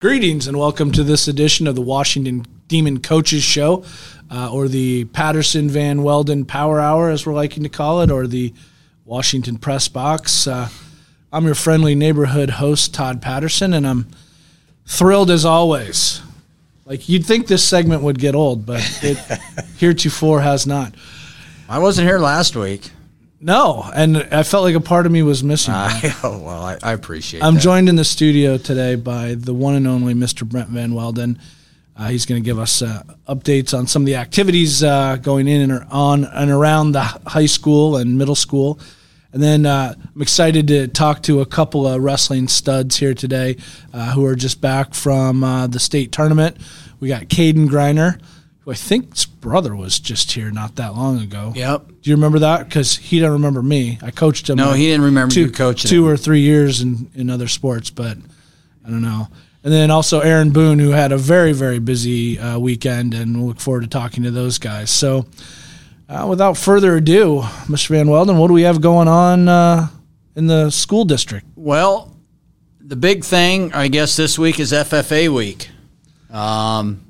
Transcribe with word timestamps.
Greetings 0.00 0.46
and 0.46 0.58
welcome 0.58 0.92
to 0.92 1.04
this 1.04 1.28
edition 1.28 1.66
of 1.66 1.74
the 1.74 1.82
Washington 1.82 2.46
Demon 2.68 3.00
Coaches 3.00 3.42
Show, 3.42 3.84
uh, 4.30 4.50
or 4.50 4.66
the 4.66 5.04
Patterson 5.04 5.68
Van 5.68 5.98
Weelden 5.98 6.48
Power 6.48 6.80
Hour, 6.80 7.10
as 7.10 7.26
we're 7.26 7.34
liking 7.34 7.64
to 7.64 7.68
call 7.68 8.00
it, 8.00 8.10
or 8.10 8.26
the 8.26 8.54
Washington 9.04 9.58
Press 9.58 9.88
Box. 9.88 10.46
Uh, 10.46 10.70
I'm 11.30 11.44
your 11.44 11.54
friendly 11.54 11.94
neighborhood 11.94 12.48
host, 12.48 12.94
Todd 12.94 13.20
Patterson, 13.20 13.74
and 13.74 13.86
I'm 13.86 14.06
thrilled 14.86 15.30
as 15.30 15.44
always. 15.44 16.22
Like 16.86 17.06
you'd 17.10 17.26
think 17.26 17.46
this 17.46 17.62
segment 17.62 18.02
would 18.02 18.18
get 18.18 18.34
old, 18.34 18.64
but 18.64 18.80
it 19.02 19.18
heretofore 19.76 20.40
has 20.40 20.66
not. 20.66 20.94
I 21.68 21.78
wasn't 21.78 22.08
here 22.08 22.18
last 22.18 22.56
week. 22.56 22.90
No, 23.42 23.88
and 23.94 24.18
I 24.18 24.42
felt 24.42 24.64
like 24.64 24.74
a 24.74 24.80
part 24.80 25.06
of 25.06 25.12
me 25.12 25.22
was 25.22 25.42
missing. 25.42 25.72
Oh, 26.22 26.38
well, 26.38 26.62
I, 26.62 26.78
I 26.82 26.92
appreciate 26.92 27.42
I'm 27.42 27.54
that. 27.54 27.62
joined 27.62 27.88
in 27.88 27.96
the 27.96 28.04
studio 28.04 28.58
today 28.58 28.94
by 28.96 29.34
the 29.34 29.54
one 29.54 29.74
and 29.74 29.88
only 29.88 30.12
Mr. 30.12 30.46
Brent 30.46 30.68
Van 30.68 30.90
Weelden. 30.90 31.40
Uh, 31.96 32.08
he's 32.08 32.26
going 32.26 32.42
to 32.42 32.44
give 32.44 32.58
us 32.58 32.82
uh, 32.82 33.02
updates 33.28 33.76
on 33.76 33.86
some 33.86 34.02
of 34.02 34.06
the 34.06 34.16
activities 34.16 34.82
uh, 34.82 35.16
going 35.16 35.48
in 35.48 35.70
and 35.70 35.84
on 35.90 36.24
and 36.24 36.50
around 36.50 36.92
the 36.92 37.02
high 37.02 37.46
school 37.46 37.96
and 37.96 38.18
middle 38.18 38.34
school. 38.34 38.78
And 39.32 39.42
then 39.42 39.64
uh, 39.64 39.94
I'm 40.14 40.22
excited 40.22 40.68
to 40.68 40.88
talk 40.88 41.22
to 41.24 41.40
a 41.40 41.46
couple 41.46 41.86
of 41.86 42.02
wrestling 42.02 42.48
studs 42.48 42.96
here 42.96 43.14
today 43.14 43.56
uh, 43.94 44.12
who 44.12 44.24
are 44.26 44.34
just 44.34 44.60
back 44.60 44.92
from 44.92 45.42
uh, 45.44 45.66
the 45.66 45.78
state 45.80 46.12
tournament. 46.12 46.56
We 47.00 47.08
got 47.08 47.22
Caden 47.24 47.68
Griner, 47.68 48.20
who 48.60 48.72
I 48.72 48.74
think's 48.74 49.24
brother 49.24 49.74
was 49.74 49.98
just 49.98 50.32
here 50.32 50.50
not 50.50 50.76
that 50.76 50.94
long 50.94 51.20
ago. 51.20 51.52
Yep. 51.54 51.86
Do 52.02 52.10
you 52.10 52.16
remember 52.16 52.40
that? 52.40 52.68
Because 52.68 52.96
he 52.96 53.18
don't 53.18 53.32
remember 53.32 53.62
me. 53.62 53.98
I 54.02 54.10
coached 54.10 54.50
him. 54.50 54.56
No, 54.56 54.68
like 54.70 54.78
he 54.78 54.86
didn't 54.86 55.04
remember 55.04 55.34
two, 55.34 55.42
you 55.42 55.50
coaching 55.50 55.88
two 55.88 56.06
him. 56.06 56.12
or 56.12 56.16
three 56.16 56.40
years 56.40 56.80
in, 56.80 57.10
in 57.14 57.30
other 57.30 57.48
sports, 57.48 57.90
but 57.90 58.16
I 58.86 58.90
don't 58.90 59.02
know. 59.02 59.28
And 59.62 59.72
then 59.72 59.90
also 59.90 60.20
Aaron 60.20 60.50
Boone, 60.50 60.78
who 60.78 60.90
had 60.90 61.12
a 61.12 61.18
very 61.18 61.52
very 61.52 61.78
busy 61.78 62.38
uh, 62.38 62.58
weekend, 62.58 63.12
and 63.14 63.36
we'll 63.36 63.48
look 63.48 63.60
forward 63.60 63.82
to 63.82 63.88
talking 63.88 64.22
to 64.22 64.30
those 64.30 64.58
guys. 64.58 64.90
So, 64.90 65.26
uh, 66.08 66.26
without 66.28 66.56
further 66.56 66.96
ado, 66.96 67.40
Mr. 67.66 67.88
Van 67.90 68.06
Weelden, 68.06 68.38
what 68.38 68.48
do 68.48 68.54
we 68.54 68.62
have 68.62 68.80
going 68.80 69.08
on 69.08 69.48
uh, 69.48 69.88
in 70.34 70.46
the 70.46 70.70
school 70.70 71.04
district? 71.04 71.46
Well, 71.56 72.16
the 72.80 72.96
big 72.96 73.22
thing, 73.22 73.72
I 73.74 73.88
guess, 73.88 74.16
this 74.16 74.38
week 74.38 74.58
is 74.58 74.72
FFA 74.72 75.28
week. 75.28 75.70
Um, 76.30 77.02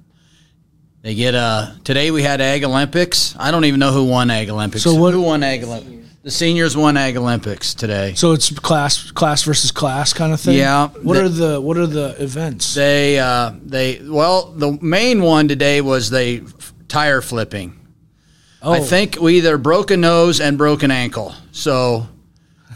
they 1.02 1.14
get 1.14 1.34
uh 1.34 1.70
today 1.84 2.10
we 2.10 2.22
had 2.22 2.40
Ag 2.40 2.64
Olympics. 2.64 3.34
I 3.38 3.50
don't 3.50 3.64
even 3.64 3.80
know 3.80 3.92
who 3.92 4.04
won 4.04 4.30
Ag 4.30 4.48
Olympics. 4.50 4.84
So 4.84 4.94
what- 4.94 5.14
Who 5.14 5.22
won 5.22 5.42
Ag 5.42 5.62
Olympics? 5.64 5.96
The 6.22 6.30
seniors 6.30 6.76
won 6.76 6.98
Ag 6.98 7.16
Olympics 7.16 7.72
today. 7.72 8.12
So 8.14 8.32
it's 8.32 8.50
class 8.58 9.10
class 9.10 9.42
versus 9.44 9.72
class 9.72 10.12
kind 10.12 10.32
of 10.34 10.40
thing. 10.40 10.56
Yeah. 10.58 10.88
What 11.02 11.14
The- 11.14 11.24
are 11.24 11.28
the 11.28 11.60
what 11.60 11.78
are 11.78 11.86
the 11.86 12.14
events? 12.22 12.74
They 12.74 13.18
uh 13.18 13.52
they 13.64 14.00
well 14.04 14.52
the 14.54 14.78
main 14.82 15.22
one 15.22 15.48
today 15.48 15.80
was 15.80 16.10
they 16.10 16.38
f- 16.40 16.74
tire 16.88 17.22
flipping. 17.22 17.76
oh, 18.62 18.72
I 18.72 18.80
think 18.80 19.16
we 19.20 19.38
either 19.38 19.56
broke 19.56 19.90
a 19.90 19.96
nose 19.96 20.40
and 20.40 20.58
broke 20.58 20.82
an 20.82 20.90
ankle. 20.90 21.34
So 21.52 22.06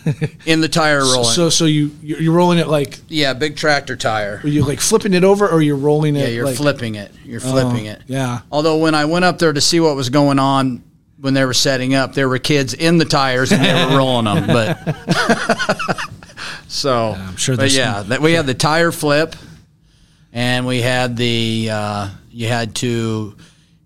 in 0.46 0.60
the 0.60 0.68
tire 0.68 1.00
rolling. 1.00 1.24
so. 1.24 1.48
So 1.48 1.64
you 1.64 1.90
you're 2.02 2.32
rolling 2.32 2.58
it 2.58 2.68
like 2.68 2.98
yeah, 3.08 3.32
big 3.34 3.56
tractor 3.56 3.96
tire. 3.96 4.40
are 4.42 4.48
you 4.48 4.64
like 4.64 4.80
flipping 4.80 5.14
it 5.14 5.24
over, 5.24 5.48
or 5.48 5.62
you're 5.62 5.76
rolling 5.76 6.16
it? 6.16 6.20
Yeah, 6.20 6.28
you're 6.28 6.44
like, 6.46 6.56
flipping 6.56 6.94
it. 6.96 7.12
You're 7.24 7.40
flipping 7.40 7.88
Oh, 7.88 7.92
it. 7.92 8.02
Yeah. 8.06 8.40
Although 8.52 8.78
when 8.78 8.94
I 8.94 9.04
went 9.06 9.24
up 9.24 9.38
there 9.38 9.52
to 9.52 9.60
see 9.60 9.80
what 9.80 9.96
was 9.96 10.10
going 10.10 10.38
on 10.38 10.82
when 11.20 11.32
they 11.34 11.44
were 11.44 11.54
setting 11.54 11.94
up, 11.94 12.12
there 12.12 12.28
were 12.28 12.38
kids 12.38 12.74
in 12.74 12.98
the 12.98 13.04
tires 13.06 13.50
and 13.52 13.64
they 13.64 13.72
were 13.72 13.96
rolling 13.98 14.24
them. 14.26 14.46
But 14.46 14.76
so 16.68 17.12
I'm 17.16 17.36
sure 17.36 17.56
But 17.56 17.70
yeah, 17.72 18.02
that 18.02 18.20
we 18.20 18.32
had 18.32 18.46
the 18.46 18.54
tire 18.54 18.92
flip, 18.92 19.34
and 20.32 20.66
we 20.66 20.80
had 20.80 21.16
the 21.16 21.68
uh, 21.72 22.10
you 22.30 22.48
had 22.48 22.74
to 22.76 23.36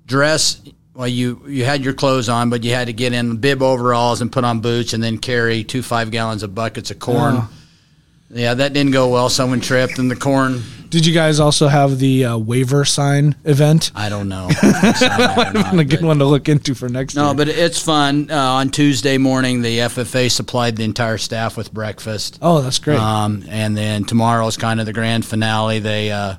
dress. 0.07 0.61
Well, 0.99 1.07
you 1.07 1.41
you 1.47 1.65
had 1.65 1.85
your 1.85 1.95
clothes 1.95 2.29
on, 2.29 2.51
but 2.51 2.65
you 2.65 2.73
had 2.75 2.89
to 2.89 2.93
get 2.93 3.13
in 3.13 3.37
bib 3.37 3.63
overalls 3.63 4.21
and 4.21 4.33
put 4.33 4.43
on 4.43 4.59
boots, 4.59 4.95
and 4.95 5.01
then 5.01 5.17
carry 5.19 5.63
two 5.63 5.81
five 5.81 6.11
gallons 6.11 6.43
of 6.43 6.57
buckets 6.57 6.91
of 6.91 6.99
corn. 6.99 7.37
Oh. 7.39 7.51
Yeah, 8.31 8.55
that 8.55 8.73
didn't 8.73 8.91
go 8.91 9.09
well. 9.09 9.29
Someone 9.29 9.61
tripped, 9.61 10.01
and 10.01 10.11
the 10.11 10.17
corn. 10.17 10.61
Did 10.91 11.07
you 11.07 11.15
guys 11.15 11.39
also 11.39 11.69
have 11.69 12.01
the 12.01 12.25
uh, 12.25 12.37
waiver 12.37 12.85
sign 12.85 13.37
event? 13.45 13.93
I 13.95 14.09
don't 14.09 14.29
know. 14.29 14.49
Might 14.63 15.73
a 15.79 15.85
good 15.85 16.03
one 16.03 16.19
to 16.19 16.25
look 16.25 16.49
into 16.49 16.75
for 16.75 16.89
next 16.89 17.15
No, 17.15 17.27
year. 17.27 17.35
but 17.35 17.49
it's 17.49 17.81
fun. 17.81 18.29
Uh, 18.29 18.37
on 18.37 18.71
Tuesday 18.71 19.19
morning, 19.19 19.63
the 19.63 19.79
FFA 19.79 20.29
supplied 20.31 20.75
the 20.77 20.85
entire 20.85 21.19
staff 21.19 21.57
with 21.57 21.73
breakfast. 21.73 22.41
oh, 22.43 22.61
that's 22.61 22.81
great. 22.81 22.99
Um, 22.99 23.45
and 23.49 23.77
then 23.77 24.03
tomorrow 24.05 24.47
is 24.49 24.57
kind 24.57 24.81
of 24.81 24.87
the 24.87 24.93
grand 24.93 25.25
finale. 25.25 25.79
They 25.79 26.11
uh, 26.11 26.35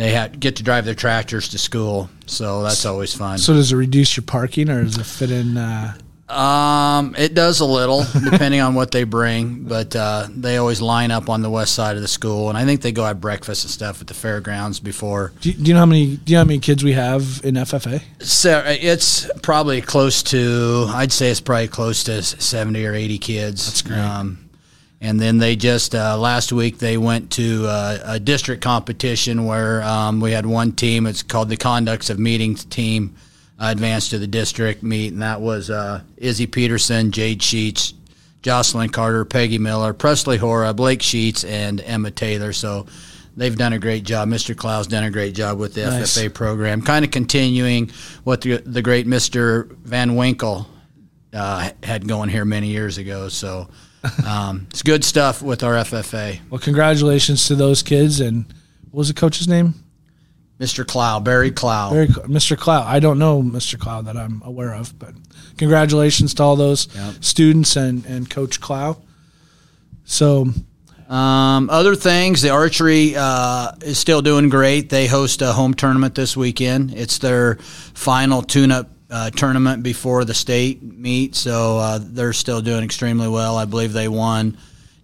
they 0.00 0.12
had, 0.12 0.40
get 0.40 0.56
to 0.56 0.62
drive 0.62 0.84
their 0.86 0.94
tractors 0.94 1.48
to 1.50 1.58
school, 1.58 2.08
so 2.26 2.62
that's 2.62 2.86
always 2.86 3.14
fun. 3.14 3.36
so 3.38 3.52
does 3.52 3.70
it 3.72 3.76
reduce 3.76 4.16
your 4.16 4.24
parking, 4.24 4.70
or 4.70 4.82
does 4.82 4.96
it 4.96 5.04
fit 5.04 5.30
in? 5.30 5.56
Uh, 5.56 5.94
Um, 6.30 7.16
it 7.18 7.34
does 7.34 7.58
a 7.58 7.64
little, 7.66 8.04
depending 8.30 8.60
on 8.60 8.74
what 8.74 8.92
they 8.92 9.02
bring, 9.04 9.64
but 9.64 9.94
uh, 9.96 10.28
they 10.30 10.58
always 10.58 10.80
line 10.80 11.10
up 11.10 11.28
on 11.28 11.42
the 11.42 11.50
west 11.50 11.74
side 11.74 11.96
of 11.96 12.02
the 12.02 12.08
school, 12.08 12.48
and 12.48 12.56
I 12.56 12.64
think 12.64 12.82
they 12.82 12.92
go 12.92 13.04
have 13.04 13.20
breakfast 13.20 13.64
and 13.64 13.70
stuff 13.70 14.00
at 14.00 14.06
the 14.06 14.14
fairgrounds 14.14 14.78
before. 14.80 15.32
do, 15.40 15.50
you, 15.50 15.56
do 15.56 15.64
you 15.64 15.74
know 15.74 15.80
how 15.80 15.86
many? 15.86 16.16
Do 16.16 16.32
you 16.32 16.36
know 16.36 16.42
how 16.42 16.46
many 16.46 16.60
kids 16.60 16.84
we 16.84 16.92
have 16.92 17.40
in 17.44 17.56
FFA? 17.56 18.00
So 18.20 18.62
it's 18.66 19.28
probably 19.42 19.80
close 19.82 20.22
to, 20.24 20.86
I'd 20.90 21.12
say 21.12 21.30
it's 21.30 21.40
probably 21.40 21.68
close 21.68 22.04
to 22.04 22.22
70 22.22 22.86
or 22.86 22.94
80 22.94 23.18
kids. 23.18 23.66
That's 23.66 23.82
great. 23.82 23.98
Um, 23.98 24.49
and 25.00 25.18
then 25.18 25.38
they 25.38 25.56
just, 25.56 25.94
uh, 25.94 26.18
last 26.18 26.52
week, 26.52 26.78
they 26.78 26.98
went 26.98 27.32
to 27.32 27.64
uh, 27.66 27.98
a 28.04 28.20
district 28.20 28.62
competition 28.62 29.46
where 29.46 29.82
um, 29.82 30.20
we 30.20 30.32
had 30.32 30.44
one 30.44 30.72
team, 30.72 31.06
it's 31.06 31.22
called 31.22 31.48
the 31.48 31.56
Conducts 31.56 32.10
of 32.10 32.18
Meetings 32.18 32.66
team, 32.66 33.14
uh, 33.58 33.68
advanced 33.70 34.10
to 34.10 34.18
the 34.18 34.26
district 34.26 34.82
meet. 34.82 35.12
And 35.12 35.22
that 35.22 35.40
was 35.40 35.70
uh, 35.70 36.02
Izzy 36.18 36.46
Peterson, 36.46 37.12
Jade 37.12 37.42
Sheets, 37.42 37.94
Jocelyn 38.42 38.90
Carter, 38.90 39.24
Peggy 39.24 39.58
Miller, 39.58 39.94
Presley 39.94 40.36
Hora, 40.36 40.74
Blake 40.74 41.00
Sheets, 41.00 41.44
and 41.44 41.80
Emma 41.80 42.10
Taylor. 42.10 42.52
So 42.52 42.86
they've 43.38 43.56
done 43.56 43.72
a 43.72 43.78
great 43.78 44.04
job. 44.04 44.28
Mr. 44.28 44.54
Clow's 44.54 44.86
done 44.86 45.04
a 45.04 45.10
great 45.10 45.34
job 45.34 45.58
with 45.58 45.74
the 45.74 45.84
Nice. 45.86 46.18
FFA 46.18 46.32
program, 46.32 46.82
kind 46.82 47.06
of 47.06 47.10
continuing 47.10 47.90
what 48.24 48.42
the, 48.42 48.58
the 48.58 48.82
great 48.82 49.06
Mr. 49.06 49.70
Van 49.78 50.14
Winkle 50.14 50.66
uh, 51.32 51.70
had 51.82 52.06
going 52.06 52.28
here 52.28 52.44
many 52.44 52.68
years 52.68 52.98
ago. 52.98 53.28
So 53.30 53.68
um, 54.26 54.66
it's 54.70 54.82
good 54.82 55.04
stuff 55.04 55.42
with 55.42 55.62
our 55.62 55.74
FFA. 55.74 56.40
Well, 56.50 56.58
congratulations 56.60 57.46
to 57.48 57.54
those 57.54 57.82
kids. 57.82 58.20
And 58.20 58.44
what 58.90 58.98
was 58.98 59.08
the 59.08 59.14
coach's 59.14 59.48
name? 59.48 59.74
Mr. 60.58 60.86
Clow, 60.86 61.20
Barry 61.20 61.50
Clow. 61.50 61.90
Cool. 61.90 62.24
Mr. 62.24 62.56
Cloud. 62.56 62.86
I 62.86 63.00
don't 63.00 63.18
know 63.18 63.42
Mr. 63.42 63.78
Cloud 63.78 64.04
that 64.06 64.16
I'm 64.16 64.42
aware 64.44 64.74
of, 64.74 64.98
but 64.98 65.14
congratulations 65.56 66.34
to 66.34 66.42
all 66.42 66.56
those 66.56 66.86
Yep. 66.94 67.14
students 67.20 67.76
and 67.76 68.04
and 68.06 68.28
Coach 68.28 68.60
Cloud. 68.60 68.96
So 70.04 70.48
Um, 71.08 71.68
other 71.70 71.96
things, 71.96 72.40
the 72.40 72.50
archery 72.50 73.16
uh, 73.16 73.72
is 73.82 73.98
still 73.98 74.22
doing 74.22 74.48
great. 74.48 74.90
They 74.90 75.08
host 75.08 75.42
a 75.42 75.52
home 75.52 75.74
tournament 75.74 76.14
this 76.14 76.36
weekend. 76.36 76.92
It's 76.94 77.18
their 77.18 77.56
final 77.94 78.42
tune-up 78.42 78.88
uh, 79.10 79.30
tournament 79.30 79.82
before 79.82 80.24
the 80.24 80.34
state 80.34 80.82
meet, 80.82 81.34
so 81.34 81.78
uh, 81.78 81.98
they're 82.00 82.32
still 82.32 82.60
doing 82.60 82.84
extremely 82.84 83.28
well. 83.28 83.56
I 83.56 83.64
believe 83.64 83.92
they 83.92 84.08
won 84.08 84.56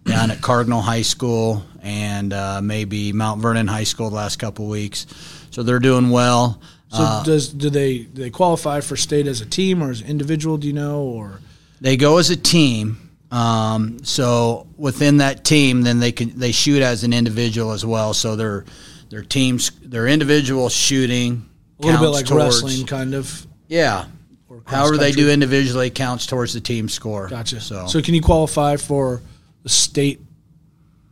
down 0.05 0.31
at 0.31 0.41
Cardinal 0.41 0.81
High 0.81 1.03
School 1.03 1.65
and 1.83 2.33
uh, 2.33 2.61
maybe 2.63 3.13
Mount 3.13 3.41
Vernon 3.41 3.67
High 3.67 3.85
School 3.85 4.11
the 4.11 4.17
last 4.17 4.37
couple 4.39 4.69
weeks. 4.69 5.07
So 5.51 5.63
they're 5.63 5.79
doing 5.81 6.11
well. 6.11 6.61
so 6.91 7.23
does 7.25 7.49
do 7.49 7.71
they 7.71 7.99
do 7.99 8.23
they 8.23 8.31
qualify 8.31 8.81
for 8.81 8.97
state 8.97 9.27
as 9.27 9.41
a 9.41 9.47
team 9.47 9.83
or 9.83 9.91
as 9.91 10.01
an 10.01 10.07
individual? 10.09 10.57
Do 10.59 10.67
you 10.67 10.73
know 10.73 11.03
or 11.03 11.41
They 11.81 11.97
go 11.97 12.19
as 12.19 12.31
a 12.31 12.37
team. 12.37 12.99
Um, 13.31 14.05
so 14.05 14.69
within 14.77 15.17
that 15.17 15.45
team, 15.45 15.83
then 15.83 15.99
they 15.99 16.13
can 16.13 16.39
they 16.39 16.53
shoot 16.53 16.83
as 16.83 17.03
an 17.03 17.13
individual 17.13 17.73
as 17.73 17.85
well. 17.85 18.15
So 18.15 18.37
their 18.37 18.65
their 19.11 19.23
teams, 19.23 19.71
their 19.83 20.07
individual 20.07 20.69
shooting, 20.69 21.47
a 21.81 21.87
little 21.87 22.01
bit 22.01 22.09
like 22.09 22.27
towards- 22.27 22.63
wrestling 22.63 22.87
kind 22.87 23.15
of? 23.15 23.47
Yeah. 23.69 24.07
Or 24.49 24.63
However 24.67 24.97
they 24.97 25.13
do 25.13 25.29
individually 25.31 25.91
counts 25.91 26.27
towards 26.27 26.53
the 26.53 26.61
team 26.61 26.89
score. 26.89 27.29
Gotcha. 27.29 27.61
So, 27.61 27.87
so 27.87 28.01
can 28.01 28.15
you 28.15 28.23
qualify 28.23 28.77
for 28.77 29.21
the 29.63 29.69
state 29.69 30.21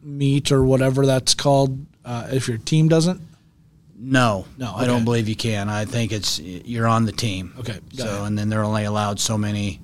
meet 0.03 0.53
or 0.53 0.63
whatever 0.65 1.07
that's 1.07 1.35
called 1.35 1.85
uh, 2.05 2.29
if 2.31 2.47
your 2.49 2.59
team 2.59 2.89
doesn't? 2.89 3.21
no, 3.97 4.45
No, 4.59 4.75
I 4.75 4.87
don't 4.87 5.05
believe 5.05 5.29
you 5.29 5.37
can. 5.37 5.69
I 5.71 5.85
think 5.87 6.13
it's 6.13 6.39
you're 6.39 6.87
on 6.87 7.07
the 7.07 7.13
team. 7.13 7.55
Okay, 7.61 7.79
So 7.95 8.23
it. 8.25 8.27
and 8.27 8.39
then 8.39 8.49
they're 8.51 8.65
only 8.65 8.85
allowed 8.85 9.19
so 9.19 9.39
many 9.39 9.81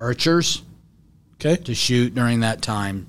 archers 0.00 0.62
Okay. 1.36 1.56
to 1.64 1.74
shoot 1.74 2.14
during 2.14 2.40
that 2.40 2.60
time. 2.62 3.06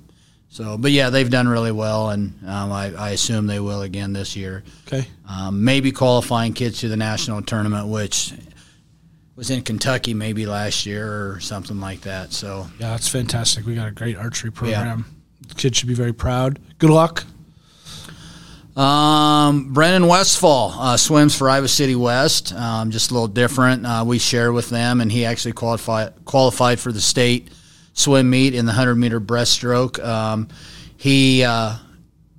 So, 0.50 0.78
but 0.78 0.92
yeah, 0.92 1.10
they've 1.10 1.28
done 1.30 1.48
really 1.48 1.72
well, 1.72 2.10
and 2.10 2.32
um, 2.46 2.70
I, 2.70 2.94
I 2.94 3.10
assume 3.10 3.46
they 3.48 3.58
will 3.58 3.82
again 3.82 4.12
this 4.12 4.36
year. 4.36 4.62
Okay. 4.86 5.04
um, 5.28 5.64
maybe 5.64 5.90
qualifying 5.90 6.52
kids 6.52 6.78
to 6.80 6.88
the 6.88 6.96
national 6.96 7.42
tournament, 7.42 7.88
which 7.88 8.32
was 9.36 9.50
in 9.50 9.62
Kentucky 9.62 10.14
maybe 10.14 10.46
last 10.46 10.86
year 10.86 11.06
or 11.06 11.40
something 11.40 11.80
like 11.80 12.02
that. 12.02 12.32
So 12.32 12.66
Yeah, 12.78 12.90
that's 12.90 13.08
fantastic. 13.08 13.66
We 13.66 13.74
got 13.74 13.88
a 13.88 13.92
great 13.92 14.16
archery 14.16 14.52
program. 14.52 15.06
The 15.48 15.54
kids 15.54 15.78
should 15.78 15.88
be 15.88 15.94
very 15.94 16.14
proud. 16.14 16.58
Good 16.78 16.90
luck. 16.90 17.24
Um, 18.76 19.72
Brennan 19.72 20.08
Westfall 20.08 20.72
uh, 20.76 20.96
swims 20.96 21.36
for 21.36 21.48
Iowa 21.48 21.68
City 21.68 21.94
West. 21.94 22.52
Um, 22.52 22.90
just 22.90 23.10
a 23.10 23.14
little 23.14 23.28
different. 23.28 23.86
Uh, 23.86 24.04
we 24.04 24.18
share 24.18 24.52
with 24.52 24.68
them, 24.68 25.00
and 25.00 25.12
he 25.12 25.24
actually 25.24 25.52
qualified 25.52 26.12
qualified 26.24 26.80
for 26.80 26.90
the 26.90 27.00
state 27.00 27.50
swim 27.92 28.28
meet 28.28 28.54
in 28.54 28.66
the 28.66 28.70
100 28.70 28.96
meter 28.96 29.20
breaststroke. 29.20 30.04
Um, 30.04 30.48
he 30.96 31.44
uh, 31.44 31.76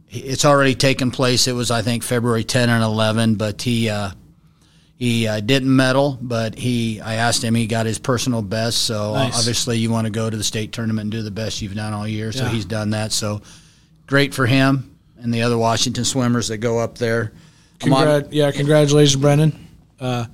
it's 0.10 0.44
already 0.44 0.76
taken 0.76 1.10
place. 1.10 1.48
It 1.48 1.54
was 1.54 1.72
I 1.72 1.82
think 1.82 2.04
February 2.04 2.44
10 2.44 2.68
and 2.70 2.84
11, 2.84 3.36
but 3.36 3.62
he 3.62 3.90
uh, 3.90 4.12
he 4.98 5.28
uh, 5.28 5.40
didn't 5.42 5.74
medal. 5.76 6.18
But 6.22 6.56
he 6.56 7.02
I 7.02 7.16
asked 7.16 7.44
him, 7.44 7.54
he 7.56 7.68
got 7.68 7.86
his 7.86 8.00
personal 8.00 8.42
best. 8.42 8.84
So 8.84 9.14
Nice. 9.14 9.38
obviously 9.38 9.78
you 9.78 9.90
want 9.92 10.06
to 10.06 10.12
go 10.12 10.30
to 10.30 10.38
the 10.38 10.44
state 10.44 10.72
tournament 10.72 11.04
and 11.06 11.12
do 11.12 11.22
the 11.22 11.32
best 11.32 11.62
you've 11.62 11.76
done 11.76 11.94
all 11.94 12.08
year. 12.08 12.32
So 12.32 12.44
Yeah. 12.44 12.50
he's 12.50 12.66
done 12.66 12.92
that. 12.92 13.12
So 13.12 13.42
great 14.08 14.34
for 14.34 14.46
him 14.46 14.96
and 15.18 15.34
the 15.34 15.42
other 15.42 15.58
Washington 15.58 16.06
swimmers 16.06 16.48
that 16.50 16.58
go 16.58 16.80
up 16.80 16.98
there. 16.98 17.32
I'm 17.84 17.92
on- 17.94 18.28
yeah, 18.32 18.52
congratulations, 18.52 19.20
Brennan. 19.22 19.68
Uh, 20.00 20.26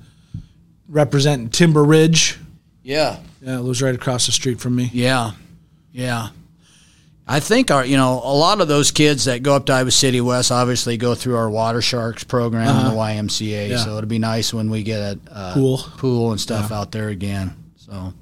representing 0.88 1.48
Timber 1.48 1.82
Ridge. 1.84 2.38
yeah, 2.82 3.18
Yeah, 3.40 3.56
it 3.56 3.60
lives 3.60 3.80
right 3.82 3.94
across 3.94 4.26
the 4.26 4.32
street 4.32 4.60
from 4.60 4.74
me. 4.76 4.90
yeah, 4.92 5.32
yeah. 5.92 6.28
I 7.32 7.40
think 7.40 7.70
our, 7.70 7.82
you 7.82 7.96
know, 7.96 8.20
a 8.22 8.36
lot 8.36 8.60
of 8.60 8.68
those 8.68 8.90
kids 8.90 9.24
that 9.24 9.42
go 9.42 9.56
up 9.56 9.64
to 9.64 9.72
Iowa 9.72 9.90
City 9.90 10.20
West 10.20 10.52
obviously 10.52 10.98
go 10.98 11.14
through 11.14 11.36
our 11.36 11.48
Water 11.48 11.80
Sharks 11.80 12.24
program 12.24 12.68
in 12.68 12.84
the 12.84 12.94
YMCA. 12.94 13.70
Yeah. 13.70 13.78
So 13.78 13.96
it'll 13.96 14.06
be 14.06 14.18
nice 14.18 14.52
when 14.52 14.68
we 14.68 14.82
get 14.82 15.00
a 15.00 15.18
uh, 15.30 15.54
Pool. 15.54 15.78
pool 15.96 16.32
and 16.32 16.38
stuff 16.38 16.70
out 16.70 16.92
there 16.92 17.08
again. 17.08 17.56
So, 17.76 18.12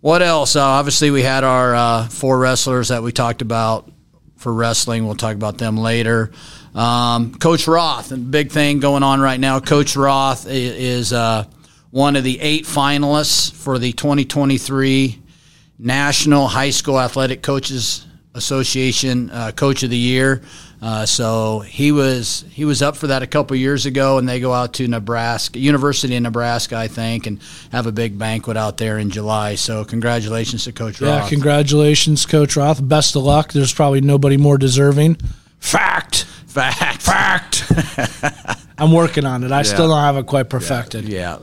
what 0.00 0.20
else? 0.20 0.56
Uh, 0.56 0.64
obviously, 0.64 1.12
we 1.12 1.22
had 1.22 1.44
our 1.44 1.76
uh, 1.76 2.08
four 2.08 2.40
wrestlers 2.40 2.88
that 2.88 3.04
we 3.04 3.12
talked 3.12 3.40
about 3.40 3.88
for 4.34 4.52
wrestling. 4.52 5.06
We'll 5.06 5.14
talk 5.14 5.36
about 5.36 5.58
them 5.58 5.76
later. 5.76 6.32
Um, 6.74 7.36
Coach 7.36 7.68
Roth, 7.68 8.10
a 8.10 8.16
big 8.16 8.50
thing 8.50 8.80
going 8.80 9.04
on 9.04 9.20
right 9.20 9.38
now. 9.38 9.60
Coach 9.60 9.94
Roth 9.94 10.44
is 10.48 11.12
uh, 11.12 11.44
one 11.92 12.16
of 12.16 12.24
the 12.24 12.40
eight 12.40 12.64
finalists 12.64 13.52
for 13.52 13.78
the 13.78 13.92
2023 13.92 15.22
National 15.78 16.48
High 16.48 16.70
School 16.70 16.98
Athletic 16.98 17.42
Coaches 17.42 18.04
Association 18.38 19.28
uh, 19.30 19.52
Coach 19.52 19.82
of 19.82 19.90
the 19.90 19.96
Year. 19.98 20.40
Uh, 20.80 21.04
so 21.04 21.58
he 21.58 21.90
was 21.90 22.44
he 22.52 22.64
was 22.64 22.80
up 22.82 22.96
for 22.96 23.08
that 23.08 23.20
a 23.22 23.26
couple 23.26 23.56
years 23.56 23.84
ago, 23.84 24.16
and 24.18 24.28
they 24.28 24.38
go 24.38 24.52
out 24.52 24.74
to 24.74 24.86
Nebraska, 24.86 25.58
University 25.58 26.14
in 26.14 26.22
Nebraska, 26.22 26.76
I 26.76 26.86
think, 26.86 27.26
and 27.26 27.40
have 27.72 27.86
a 27.88 27.92
big 27.92 28.16
banquet 28.16 28.56
out 28.56 28.76
there 28.78 28.96
in 28.98 29.10
July. 29.10 29.56
So 29.56 29.84
congratulations 29.84 30.64
to 30.64 30.72
Coach 30.72 31.00
Yeah, 31.00 31.18
Roth. 31.18 31.28
congratulations, 31.30 32.24
Coach 32.26 32.56
Roth. 32.56 32.80
Best 32.86 33.16
of 33.16 33.24
luck. 33.24 33.52
There's 33.52 33.74
probably 33.74 34.00
nobody 34.00 34.36
more 34.36 34.56
deserving. 34.56 35.16
Fact. 35.58 36.24
Fact. 36.46 37.02
Fact. 37.02 37.64
I'm 38.78 38.92
working 38.92 39.26
on 39.26 39.42
it. 39.42 39.50
I 39.50 39.62
still 39.62 39.88
don't 39.88 39.98
have 39.98 40.16
it 40.16 40.26
quite 40.26 40.48
perfected. 40.48 41.08
Yeah. 41.08 41.38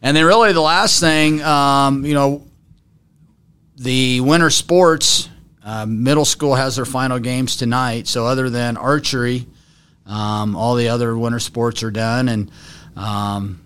And 0.00 0.16
then 0.16 0.24
really 0.24 0.52
the 0.54 0.62
last 0.62 0.98
thing, 1.00 1.42
um, 1.42 2.06
you 2.06 2.14
know, 2.14 2.46
the 3.76 4.20
winter 4.22 4.48
sports, 4.50 5.28
uh, 5.68 5.84
middle 5.84 6.24
school 6.24 6.54
has 6.54 6.76
their 6.76 6.86
final 6.86 7.18
games 7.18 7.56
tonight. 7.56 8.06
So 8.06 8.24
other 8.24 8.48
than 8.48 8.78
archery, 8.78 9.46
um, 10.06 10.56
all 10.56 10.76
the 10.76 10.88
other 10.88 11.16
winter 11.16 11.40
sports 11.40 11.82
are 11.82 11.90
done, 11.90 12.28
and 12.30 12.50
um, 12.96 13.60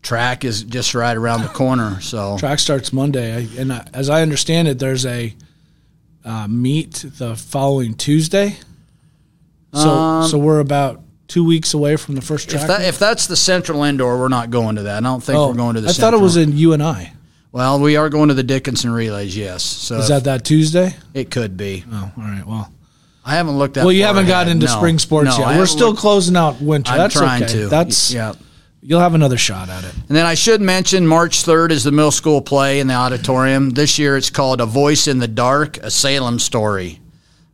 track 0.00 0.46
is 0.46 0.62
just 0.62 0.94
right 0.94 1.14
around 1.14 1.42
the 1.42 1.48
corner. 1.48 2.00
So 2.00 2.38
Track 2.38 2.58
starts 2.58 2.90
Monday, 2.90 3.34
I, 3.34 3.60
and 3.60 3.70
I, 3.70 3.86
as 3.92 4.08
I 4.08 4.22
understand 4.22 4.66
it, 4.66 4.78
there's 4.78 5.04
a 5.04 5.34
uh, 6.24 6.48
meet 6.48 7.04
the 7.18 7.36
following 7.36 7.92
Tuesday. 7.92 8.56
So, 9.74 10.28
so 10.30 10.38
we're 10.38 10.60
about 10.60 11.02
two 11.26 11.44
weeks 11.44 11.74
away 11.74 11.96
from 11.96 12.14
the 12.14 12.22
first 12.22 12.48
track. 12.48 12.62
if, 12.62 12.68
that, 12.68 12.82
if 12.82 12.98
that's 12.98 13.26
the 13.26 13.34
central 13.34 13.82
indoor, 13.82 14.20
we're 14.20 14.28
not 14.28 14.50
going 14.50 14.76
to 14.76 14.84
that. 14.84 14.98
I 14.98 15.00
don't 15.00 15.20
think 15.22 15.36
oh, 15.36 15.48
we're 15.48 15.54
going 15.54 15.74
to 15.74 15.80
the. 15.80 15.88
I 15.88 15.92
thought 15.92 16.14
it 16.14 16.20
was 16.20 16.36
in 16.36 16.56
U 16.56 16.72
and 16.72 16.82
I. 16.82 17.13
Well, 17.54 17.78
we 17.78 17.94
are 17.94 18.08
going 18.08 18.30
to 18.30 18.34
the 18.34 18.42
Dickinson 18.42 18.90
relays. 18.90 19.36
Yes. 19.36 19.62
So 19.62 19.98
Is 19.98 20.08
that 20.08 20.24
that 20.24 20.44
Tuesday? 20.44 20.96
it 21.14 21.30
could 21.30 21.56
be. 21.56 21.84
Oh, 21.88 22.12
all 22.18 22.24
right. 22.24 22.44
Well, 22.44 22.72
I 23.24 23.36
haven't 23.36 23.56
looked 23.56 23.76
at. 23.76 23.84
well, 23.84 23.92
you 23.92 24.02
haven't 24.02 24.26
gotten 24.26 24.50
into 24.50 24.66
spring 24.66 24.98
sports 24.98 25.38
yet. 25.38 25.56
We're 25.56 25.66
still 25.66 25.94
closing 25.94 26.34
out 26.34 26.60
winter. 26.60 26.90
I'm 26.90 26.98
That's 26.98 27.14
trying 27.14 27.44
okay. 27.44 27.52
to. 27.52 27.68
That's 27.68 28.12
yeah. 28.12 28.32
You'll 28.82 28.98
have 28.98 29.14
another 29.14 29.38
shot 29.38 29.68
at 29.68 29.84
it. 29.84 29.94
And 29.94 30.16
then 30.16 30.26
I 30.26 30.34
should 30.34 30.60
mention 30.60 31.06
March 31.06 31.44
3rd 31.44 31.70
is 31.70 31.84
the 31.84 31.92
middle 31.92 32.10
school 32.10 32.42
play 32.42 32.80
in 32.80 32.88
the 32.88 32.94
auditorium. 32.94 33.70
This 33.70 34.00
year 34.00 34.16
it's 34.16 34.30
called 34.30 34.60
A 34.60 34.66
Voice 34.66 35.06
in 35.06 35.20
the 35.20 35.28
Dark, 35.28 35.76
a 35.76 35.92
Salem 35.92 36.40
story. 36.40 36.98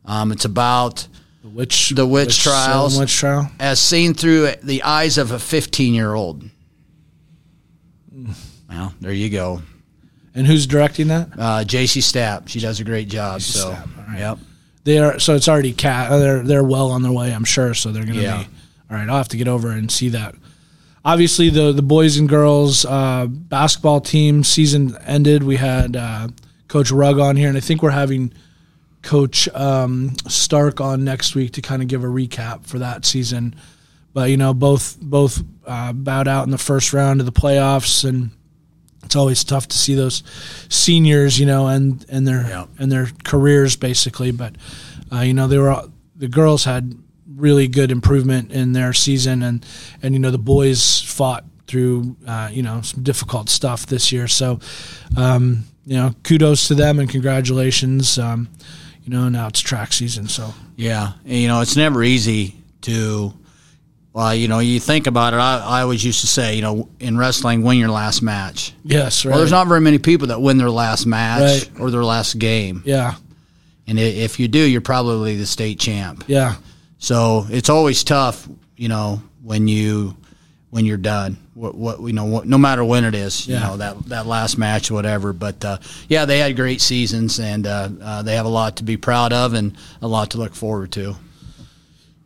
Um, 0.03 0.31
it's 0.31 0.45
about 0.45 1.07
The 1.43 1.49
witch, 1.49 1.91
The 1.91 2.07
witch 2.07 2.41
trials. 2.41 2.93
Salem 2.93 3.03
witch 3.03 3.15
trial. 3.15 3.51
as 3.59 3.79
seen 3.79 4.15
through 4.15 4.53
the 4.63 4.81
eyes 4.81 5.19
of 5.19 5.29
a 5.31 5.37
15 5.37 5.93
year 5.93 6.15
old. 6.15 6.43
Well, 8.67 8.93
there 8.99 9.13
you 9.13 9.29
go. 9.29 9.61
And 10.33 10.47
who's 10.47 10.65
directing 10.65 11.07
that? 11.09 11.27
Uh, 11.37 11.63
JC 11.65 12.01
Stapp, 12.01 12.47
she 12.47 12.59
does 12.59 12.79
a 12.79 12.83
great 12.83 13.09
job. 13.09 13.41
so, 13.41 13.71
Stapp, 13.71 14.07
right. 14.07 14.19
yep. 14.19 14.37
They 14.83 14.97
are 14.97 15.19
so 15.19 15.35
it's 15.35 15.47
already 15.47 15.73
cat. 15.73 16.09
They're 16.09 16.41
they're 16.41 16.63
well 16.63 16.89
on 16.91 17.01
their 17.03 17.11
way, 17.11 17.33
I'm 17.33 17.43
sure. 17.43 17.73
So 17.73 17.91
they're 17.91 18.03
going 18.05 18.15
to 18.15 18.21
Yeah. 18.23 18.43
be 18.43 18.49
all 18.89 18.97
right. 18.97 19.07
I'll 19.09 19.17
have 19.17 19.27
to 19.29 19.37
get 19.37 19.47
over 19.47 19.69
and 19.71 19.91
see 19.91 20.09
that. 20.09 20.33
Obviously, 21.05 21.49
the 21.49 21.71
the 21.71 21.81
boys 21.83 22.17
and 22.17 22.27
girls 22.29 22.85
uh, 22.85 23.27
basketball 23.27 24.01
team 24.01 24.43
season 24.43 24.95
ended. 25.05 25.43
We 25.43 25.57
had 25.57 25.95
uh, 25.95 26.29
Coach 26.67 26.91
Rugg 26.91 27.19
on 27.19 27.35
here, 27.35 27.47
and 27.49 27.57
I 27.57 27.59
think 27.59 27.83
we're 27.83 27.91
having 27.91 28.33
Coach 29.01 29.47
um, 29.49 30.15
Stark 30.27 30.79
on 30.81 31.03
next 31.03 31.35
week 31.35 31.53
to 31.53 31.61
kind 31.61 31.81
of 31.81 31.87
give 31.87 32.03
a 32.03 32.07
recap 32.07 32.65
for 32.65 32.79
that 32.79 33.03
season. 33.05 33.55
But 34.13 34.29
you 34.29 34.37
know, 34.37 34.53
both 34.53 34.97
both 35.01 35.43
uh, 35.65 35.93
bowed 35.93 36.27
out 36.27 36.45
in 36.45 36.51
the 36.51 36.57
first 36.57 36.91
round 36.93 37.19
of 37.19 37.25
the 37.25 37.31
playoffs, 37.31 38.07
and 38.07 38.31
it's 39.11 39.15
always 39.17 39.43
tough 39.43 39.67
to 39.67 39.77
see 39.77 39.93
those 39.93 40.23
seniors, 40.69 41.37
you 41.37 41.45
know, 41.45 41.67
and 41.67 42.05
and 42.07 42.25
their 42.25 42.47
Yeah. 42.47 42.65
and 42.79 42.89
their 42.89 43.09
careers 43.25 43.75
basically. 43.75 44.31
But 44.31 44.55
uh, 45.11 45.19
you 45.19 45.33
know, 45.33 45.49
they 45.49 45.57
were 45.57 45.83
the 46.15 46.29
girls 46.29 46.63
had 46.63 46.95
really 47.35 47.67
good 47.67 47.91
improvement 47.91 48.51
in 48.53 48.71
their 48.71 48.93
season, 48.93 49.43
and 49.43 49.65
and 50.01 50.13
you 50.13 50.19
know 50.19 50.31
the 50.31 50.37
boys 50.37 51.01
fought 51.01 51.43
through 51.67 52.15
uh, 52.25 52.47
you 52.53 52.63
know 52.63 52.79
some 52.83 53.03
difficult 53.03 53.49
stuff 53.49 53.85
this 53.85 54.13
year. 54.13 54.29
So 54.29 54.59
um, 55.17 55.65
you 55.85 55.97
know, 55.97 56.15
kudos 56.23 56.69
to 56.69 56.75
them 56.75 56.97
and 56.99 57.09
congratulations. 57.09 58.17
Um, 58.17 58.47
you 59.03 59.09
know, 59.09 59.27
now 59.27 59.47
it's 59.47 59.59
track 59.59 59.91
season, 59.91 60.29
so 60.29 60.53
Yeah, 60.77 61.13
and, 61.25 61.33
you 61.33 61.49
know 61.49 61.59
it's 61.59 61.75
never 61.75 62.01
easy 62.01 62.55
to. 62.83 63.33
Well, 64.13 64.35
you 64.35 64.47
know, 64.49 64.59
you 64.59 64.79
think 64.81 65.07
about 65.07 65.33
it. 65.33 65.37
I, 65.37 65.59
I 65.59 65.81
always 65.83 66.03
used 66.03 66.19
to 66.21 66.27
say, 66.27 66.55
you 66.55 66.61
know, 66.61 66.89
in 66.99 67.17
wrestling, 67.17 67.63
win 67.63 67.77
your 67.77 67.89
last 67.89 68.21
match. 68.21 68.73
yes, 68.83 69.23
right. 69.23 69.31
Well, 69.31 69.39
there's 69.39 69.51
not 69.51 69.67
very 69.67 69.79
many 69.79 69.99
people 69.99 70.27
that 70.27 70.41
win 70.41 70.57
their 70.57 70.69
last 70.69 71.05
match 71.05 71.41
Right. 71.69 71.79
or 71.79 71.91
their 71.91 72.03
last 72.03 72.37
game, 72.37 72.83
yeah, 72.85 73.15
and 73.87 73.97
if 73.97 74.39
you 74.39 74.47
do, 74.49 74.59
you're 74.59 74.81
probably 74.81 75.37
the 75.37 75.45
state 75.45 75.79
champ. 75.79 76.25
yeah, 76.27 76.55
So 76.97 77.45
it's 77.49 77.69
always 77.69 78.03
tough, 78.03 78.47
you 78.75 78.89
know, 78.89 79.21
when 79.43 79.67
you 79.69 80.15
when 80.71 80.85
you're 80.85 80.97
done. 80.97 81.37
What, 81.53 81.75
what 81.75 81.99
you 82.01 82.13
know, 82.13 82.25
what, 82.25 82.47
no 82.47 82.57
matter 82.57 82.83
when 82.83 83.03
it 83.03 83.13
is, 83.13 83.45
you 83.47 83.55
know 83.59 83.77
that 83.77 84.05
that 84.07 84.25
last 84.25 84.57
match, 84.57 84.89
whatever. 84.89 85.31
But 85.33 85.63
uh, 85.65 85.77
yeah, 86.09 86.25
they 86.25 86.39
had 86.39 86.55
great 86.55 86.79
seasons, 86.81 87.39
and 87.39 87.67
uh, 87.67 87.89
uh, 88.01 88.21
they 88.23 88.35
have 88.35 88.45
a 88.45 88.49
lot 88.49 88.77
to 88.77 88.83
be 88.83 88.95
proud 88.97 89.31
of 89.33 89.53
and 89.53 89.75
a 90.01 90.07
lot 90.07 90.31
to 90.31 90.37
look 90.37 90.55
forward 90.55 90.91
to. 90.93 91.15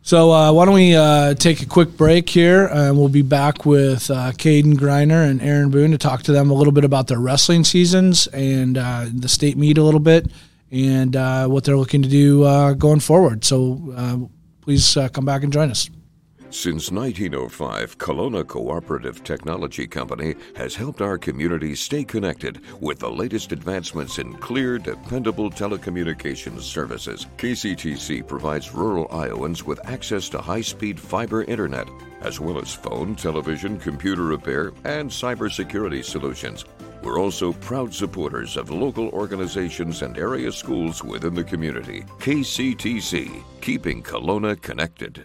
So 0.06 0.30
uh, 0.30 0.52
why 0.52 0.66
don't 0.66 0.74
we 0.74 0.94
uh, 0.94 1.34
take 1.34 1.62
a 1.62 1.66
quick 1.66 1.96
break 1.96 2.28
here, 2.28 2.66
and 2.66 2.96
we'll 2.96 3.08
be 3.08 3.22
back 3.22 3.66
with 3.66 4.08
uh, 4.08 4.30
Caden 4.30 4.74
Griner 4.74 5.28
and 5.28 5.42
Aaron 5.42 5.68
Boone 5.68 5.90
to 5.90 5.98
talk 5.98 6.22
to 6.22 6.32
them 6.32 6.48
a 6.48 6.54
little 6.54 6.72
bit 6.72 6.84
about 6.84 7.08
their 7.08 7.18
wrestling 7.18 7.64
seasons 7.64 8.28
and 8.28 8.78
uh, 8.78 9.06
the 9.12 9.28
state 9.28 9.56
meet 9.56 9.78
a 9.78 9.82
little 9.82 9.98
bit, 9.98 10.30
and 10.70 11.16
uh, 11.16 11.48
what 11.48 11.64
they're 11.64 11.76
looking 11.76 12.02
to 12.02 12.08
do 12.08 12.44
uh, 12.44 12.74
going 12.74 13.00
forward. 13.00 13.44
So 13.44 13.92
uh, 13.96 14.18
please 14.60 14.96
come 15.12 15.24
back 15.24 15.42
and 15.42 15.52
join 15.52 15.72
us. 15.72 15.90
Since 16.50 16.92
1905, 16.92 17.98
Kalona 17.98 18.46
Cooperative 18.46 19.24
Technology 19.24 19.86
Company 19.86 20.36
has 20.54 20.76
helped 20.76 21.00
our 21.02 21.18
community 21.18 21.74
stay 21.74 22.04
connected 22.04 22.60
with 22.80 23.00
the 23.00 23.10
latest 23.10 23.50
advancements 23.50 24.18
in 24.18 24.32
clear, 24.34 24.78
dependable 24.78 25.50
telecommunications 25.50 26.60
services. 26.60 27.26
KCTC 27.36 28.26
provides 28.26 28.72
rural 28.72 29.08
Iowans 29.10 29.64
with 29.64 29.84
access 29.88 30.28
to 30.30 30.38
high 30.40 30.60
speed 30.60 31.00
fiber 31.00 31.42
internet, 31.44 31.88
as 32.20 32.38
well 32.38 32.58
as 32.58 32.72
phone, 32.72 33.16
television, 33.16 33.78
computer 33.78 34.22
repair, 34.22 34.72
and 34.84 35.10
cybersecurity 35.10 36.04
solutions. 36.04 36.64
We're 37.02 37.18
also 37.18 37.52
proud 37.54 37.92
supporters 37.92 38.56
of 38.56 38.70
local 38.70 39.08
organizations 39.08 40.02
and 40.02 40.16
area 40.16 40.52
schools 40.52 41.02
within 41.02 41.34
the 41.34 41.44
community. 41.44 42.02
KCTC, 42.20 43.42
keeping 43.60 44.02
Kalona 44.02 44.60
connected. 44.60 45.24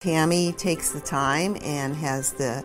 Tammy 0.00 0.54
takes 0.54 0.92
the 0.92 1.00
time 1.00 1.58
and 1.62 1.94
has 1.94 2.32
the 2.32 2.64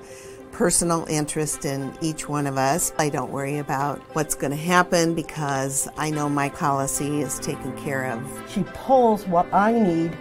personal 0.53 1.05
interest 1.09 1.65
in 1.65 1.93
each 1.99 2.29
one 2.29 2.47
of 2.47 2.55
us. 2.55 2.93
I 2.97 3.09
don't 3.09 3.29
worry 3.29 3.57
about 3.57 3.99
what's 4.15 4.35
going 4.35 4.51
to 4.51 4.57
happen 4.57 5.13
because 5.13 5.89
I 5.97 6.11
know 6.11 6.29
my 6.29 6.47
policy 6.47 7.19
is 7.19 7.37
taken 7.39 7.75
care 7.75 8.09
of. 8.09 8.43
She 8.47 8.63
pulls 8.73 9.27
what 9.27 9.53
I 9.53 9.73
need 9.73 10.17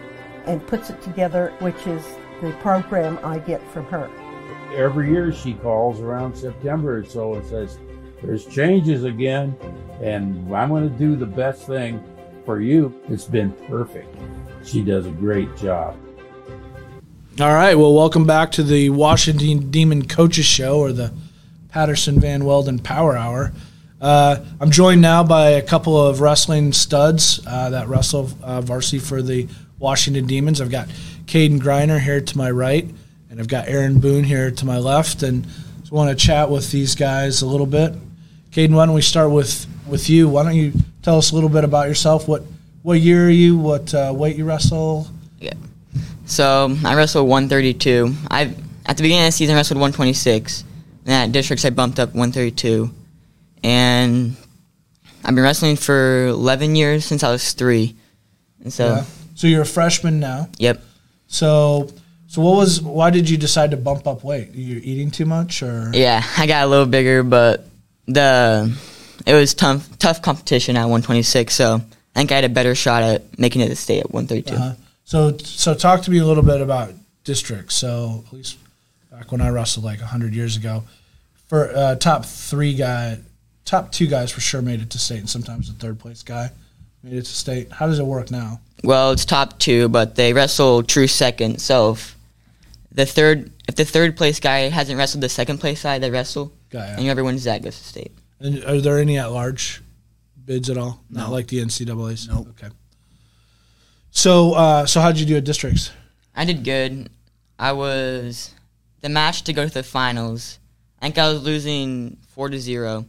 and 0.46 0.66
puts 0.66 0.90
it 0.90 1.00
together, 1.02 1.54
which 1.60 1.86
is 1.86 2.04
the 2.42 2.50
program 2.54 3.20
I 3.22 3.38
get 3.38 3.62
from 3.70 3.84
her. 3.84 4.10
Every 4.74 5.08
year 5.08 5.32
she 5.32 5.54
calls 5.54 6.00
around 6.00 6.36
September 6.36 6.98
or 6.98 7.04
so 7.04 7.34
and 7.34 7.46
says, 7.46 7.78
There's 8.24 8.44
changes 8.44 9.04
again, 9.04 9.56
and 10.02 10.52
I'm 10.52 10.68
going 10.68 10.90
to 10.90 10.98
do 10.98 11.14
the 11.14 11.26
best 11.26 11.64
thing 11.64 12.02
for 12.44 12.60
you. 12.60 12.92
It's 13.08 13.26
been 13.26 13.52
perfect. 13.68 14.12
She 14.64 14.82
does 14.82 15.06
a 15.06 15.12
great 15.12 15.56
job. 15.56 15.96
All 17.40 17.52
right. 17.52 17.74
Well, 17.74 17.92
welcome 17.92 18.26
back 18.26 18.52
to 18.52 18.62
the 18.62 18.90
Washington 18.90 19.72
Demon 19.72 20.06
Coaches 20.06 20.44
Show 20.44 20.78
or 20.78 20.92
the 20.92 21.12
Patterson 21.68 22.20
Van 22.20 22.42
Weelden 22.42 22.80
Power 22.80 23.16
Hour. 23.16 23.52
Uh, 24.00 24.36
I'm 24.60 24.70
joined 24.70 25.00
now 25.00 25.24
by 25.24 25.50
a 25.50 25.62
couple 25.62 26.00
of 26.00 26.20
wrestling 26.20 26.72
studs 26.72 27.44
uh, 27.44 27.70
that 27.70 27.88
wrestle 27.88 28.30
uh, 28.40 28.60
varsity 28.60 29.00
for 29.00 29.20
the 29.20 29.48
Washington 29.80 30.28
Demons. 30.28 30.60
I've 30.60 30.70
got 30.70 30.86
Caden 31.24 31.58
Griner 31.58 31.98
here 31.98 32.20
to 32.20 32.38
my 32.38 32.52
right, 32.52 32.88
and 33.30 33.40
I've 33.40 33.48
got 33.48 33.66
Aaron 33.66 33.98
Boone 33.98 34.22
here 34.22 34.52
to 34.52 34.64
my 34.64 34.78
left. 34.78 35.24
And 35.24 35.44
I 35.44 35.92
want 35.92 36.16
to 36.16 36.26
chat 36.26 36.50
with 36.50 36.70
these 36.70 36.94
guys 36.94 37.42
a 37.42 37.46
little 37.46 37.66
bit. 37.66 37.94
Caden, 38.52 38.76
why 38.76 38.86
don't 38.86 38.94
we 38.94 39.02
start 39.02 39.32
with, 39.32 39.66
with 39.88 40.08
you? 40.08 40.28
Why 40.28 40.44
don't 40.44 40.54
you 40.54 40.72
tell 41.02 41.18
us 41.18 41.32
a 41.32 41.34
little 41.34 41.50
bit 41.50 41.64
about 41.64 41.88
yourself? 41.88 42.28
What 42.28 42.44
what 42.84 43.00
year 43.00 43.26
are 43.26 43.30
you? 43.30 43.56
What 43.56 43.92
uh, 43.92 44.12
weight 44.14 44.36
you 44.36 44.44
wrestle? 44.44 45.08
Yeah. 45.40 45.54
So 46.26 46.76
I 46.84 46.94
wrestled 46.94 47.28
132. 47.28 48.14
I 48.30 48.54
at 48.86 48.96
the 48.96 49.02
beginning 49.02 49.24
of 49.24 49.28
the 49.28 49.32
season 49.32 49.54
I 49.54 49.58
wrestled 49.58 49.80
126. 49.80 50.64
And 51.06 51.12
at 51.12 51.32
districts 51.32 51.64
I 51.66 51.70
bumped 51.70 51.98
up 51.98 52.14
132, 52.14 52.90
and 53.62 54.34
I've 55.22 55.34
been 55.34 55.44
wrestling 55.44 55.76
for 55.76 56.28
11 56.28 56.76
years 56.76 57.04
since 57.04 57.22
I 57.22 57.30
was 57.30 57.52
three. 57.52 57.94
And 58.62 58.72
so, 58.72 58.86
Yeah. 58.86 59.04
So 59.34 59.46
you're 59.46 59.60
a 59.62 59.66
freshman 59.66 60.18
now. 60.18 60.48
yep. 60.58 60.82
So, 61.26 61.90
so 62.26 62.40
what 62.40 62.56
was? 62.56 62.80
Why 62.80 63.10
did 63.10 63.28
you 63.28 63.36
decide 63.36 63.72
to 63.72 63.76
bump 63.76 64.06
up 64.06 64.24
weight? 64.24 64.50
You're 64.54 64.80
eating 64.82 65.10
too 65.10 65.26
much, 65.26 65.62
or 65.62 65.90
Yeah, 65.92 66.22
I 66.38 66.46
got 66.46 66.64
a 66.64 66.68
little 66.68 66.86
bigger, 66.86 67.22
but 67.22 67.66
the 68.06 68.74
it 69.26 69.34
was 69.34 69.52
tough 69.52 69.86
tough 69.98 70.22
competition 70.22 70.76
at 70.76 70.84
126. 70.84 71.54
So 71.54 71.74
I 71.76 71.80
think 72.18 72.32
I 72.32 72.36
had 72.36 72.44
a 72.44 72.48
better 72.48 72.74
shot 72.74 73.02
at 73.02 73.38
making 73.38 73.60
it 73.60 73.68
to 73.68 73.76
stay 73.76 73.98
at 74.00 74.10
132. 74.10 74.54
Uh-huh. 74.54 74.74
So 75.04 75.36
so 75.38 75.74
talk 75.74 76.02
to 76.02 76.10
me 76.10 76.18
a 76.18 76.26
little 76.26 76.42
bit 76.42 76.60
about 76.60 76.92
districts. 77.24 77.74
So 77.74 78.24
at 78.26 78.32
least 78.32 78.58
back 79.10 79.32
when 79.32 79.40
I 79.40 79.48
wrestled 79.48 79.84
like 79.84 80.00
hundred 80.00 80.34
years 80.34 80.56
ago, 80.56 80.84
for 81.46 81.70
uh, 81.74 81.94
top 81.96 82.24
three 82.24 82.74
guy, 82.74 83.18
top 83.64 83.92
two 83.92 84.06
guys 84.06 84.30
for 84.30 84.40
sure 84.40 84.62
made 84.62 84.80
it 84.80 84.90
to 84.90 84.98
state, 84.98 85.20
and 85.20 85.30
sometimes 85.30 85.72
the 85.72 85.78
third 85.78 85.98
place 85.98 86.22
guy 86.22 86.50
made 87.02 87.14
it 87.14 87.24
to 87.24 87.32
state. 87.32 87.72
How 87.72 87.86
does 87.86 87.98
it 87.98 88.06
work 88.06 88.30
now? 88.30 88.60
Well, 88.82 89.12
it's 89.12 89.24
top 89.24 89.58
two, 89.58 89.88
but 89.88 90.14
they 90.14 90.32
wrestle 90.32 90.82
true 90.82 91.06
second. 91.06 91.60
So 91.60 91.92
if 91.92 92.16
the 92.92 93.06
third 93.06 93.50
if 93.68 93.76
the 93.76 93.84
third 93.84 94.16
place 94.16 94.40
guy 94.40 94.68
hasn't 94.68 94.98
wrestled 94.98 95.22
the 95.22 95.28
second 95.28 95.58
place 95.58 95.82
guy, 95.82 95.98
they 95.98 96.10
wrestle, 96.10 96.52
Guy, 96.70 96.86
and 96.86 97.00
whoever 97.00 97.24
wins 97.24 97.44
that 97.44 97.62
goes 97.62 97.78
to 97.78 97.84
state. 97.84 98.12
And 98.40 98.62
are 98.64 98.80
there 98.80 98.98
any 98.98 99.18
at 99.18 99.32
large 99.32 99.82
bids 100.44 100.68
at 100.68 100.76
all? 100.76 101.00
Not 101.08 101.30
like 101.30 101.46
the 101.48 101.58
NCAA's. 101.58 102.28
Nope. 102.28 102.48
Okay. 102.50 102.72
So 104.14 104.54
uh, 104.54 104.86
so 104.86 105.00
how 105.00 105.10
did 105.12 105.20
you 105.20 105.26
do 105.26 105.36
at 105.36 105.44
districts? 105.44 105.90
I 106.34 106.44
did 106.44 106.64
good. 106.64 107.10
I 107.58 107.72
was 107.72 108.52
the 109.00 109.08
match 109.08 109.42
to 109.44 109.52
go 109.52 109.66
to 109.66 109.72
the 109.74 109.82
finals. 109.82 110.58
I 111.02 111.06
think 111.06 111.18
I 111.18 111.28
was 111.30 111.42
losing 111.42 112.16
four 112.28 112.48
to 112.48 112.58
zero, 112.58 113.04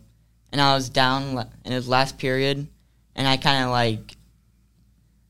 and 0.52 0.60
I 0.60 0.74
was 0.76 0.90
down 0.90 1.48
in 1.64 1.72
his 1.72 1.88
last 1.88 2.18
period, 2.18 2.68
and 3.16 3.28
I 3.28 3.38
kind 3.38 3.64
of 3.64 3.70
like 3.72 4.18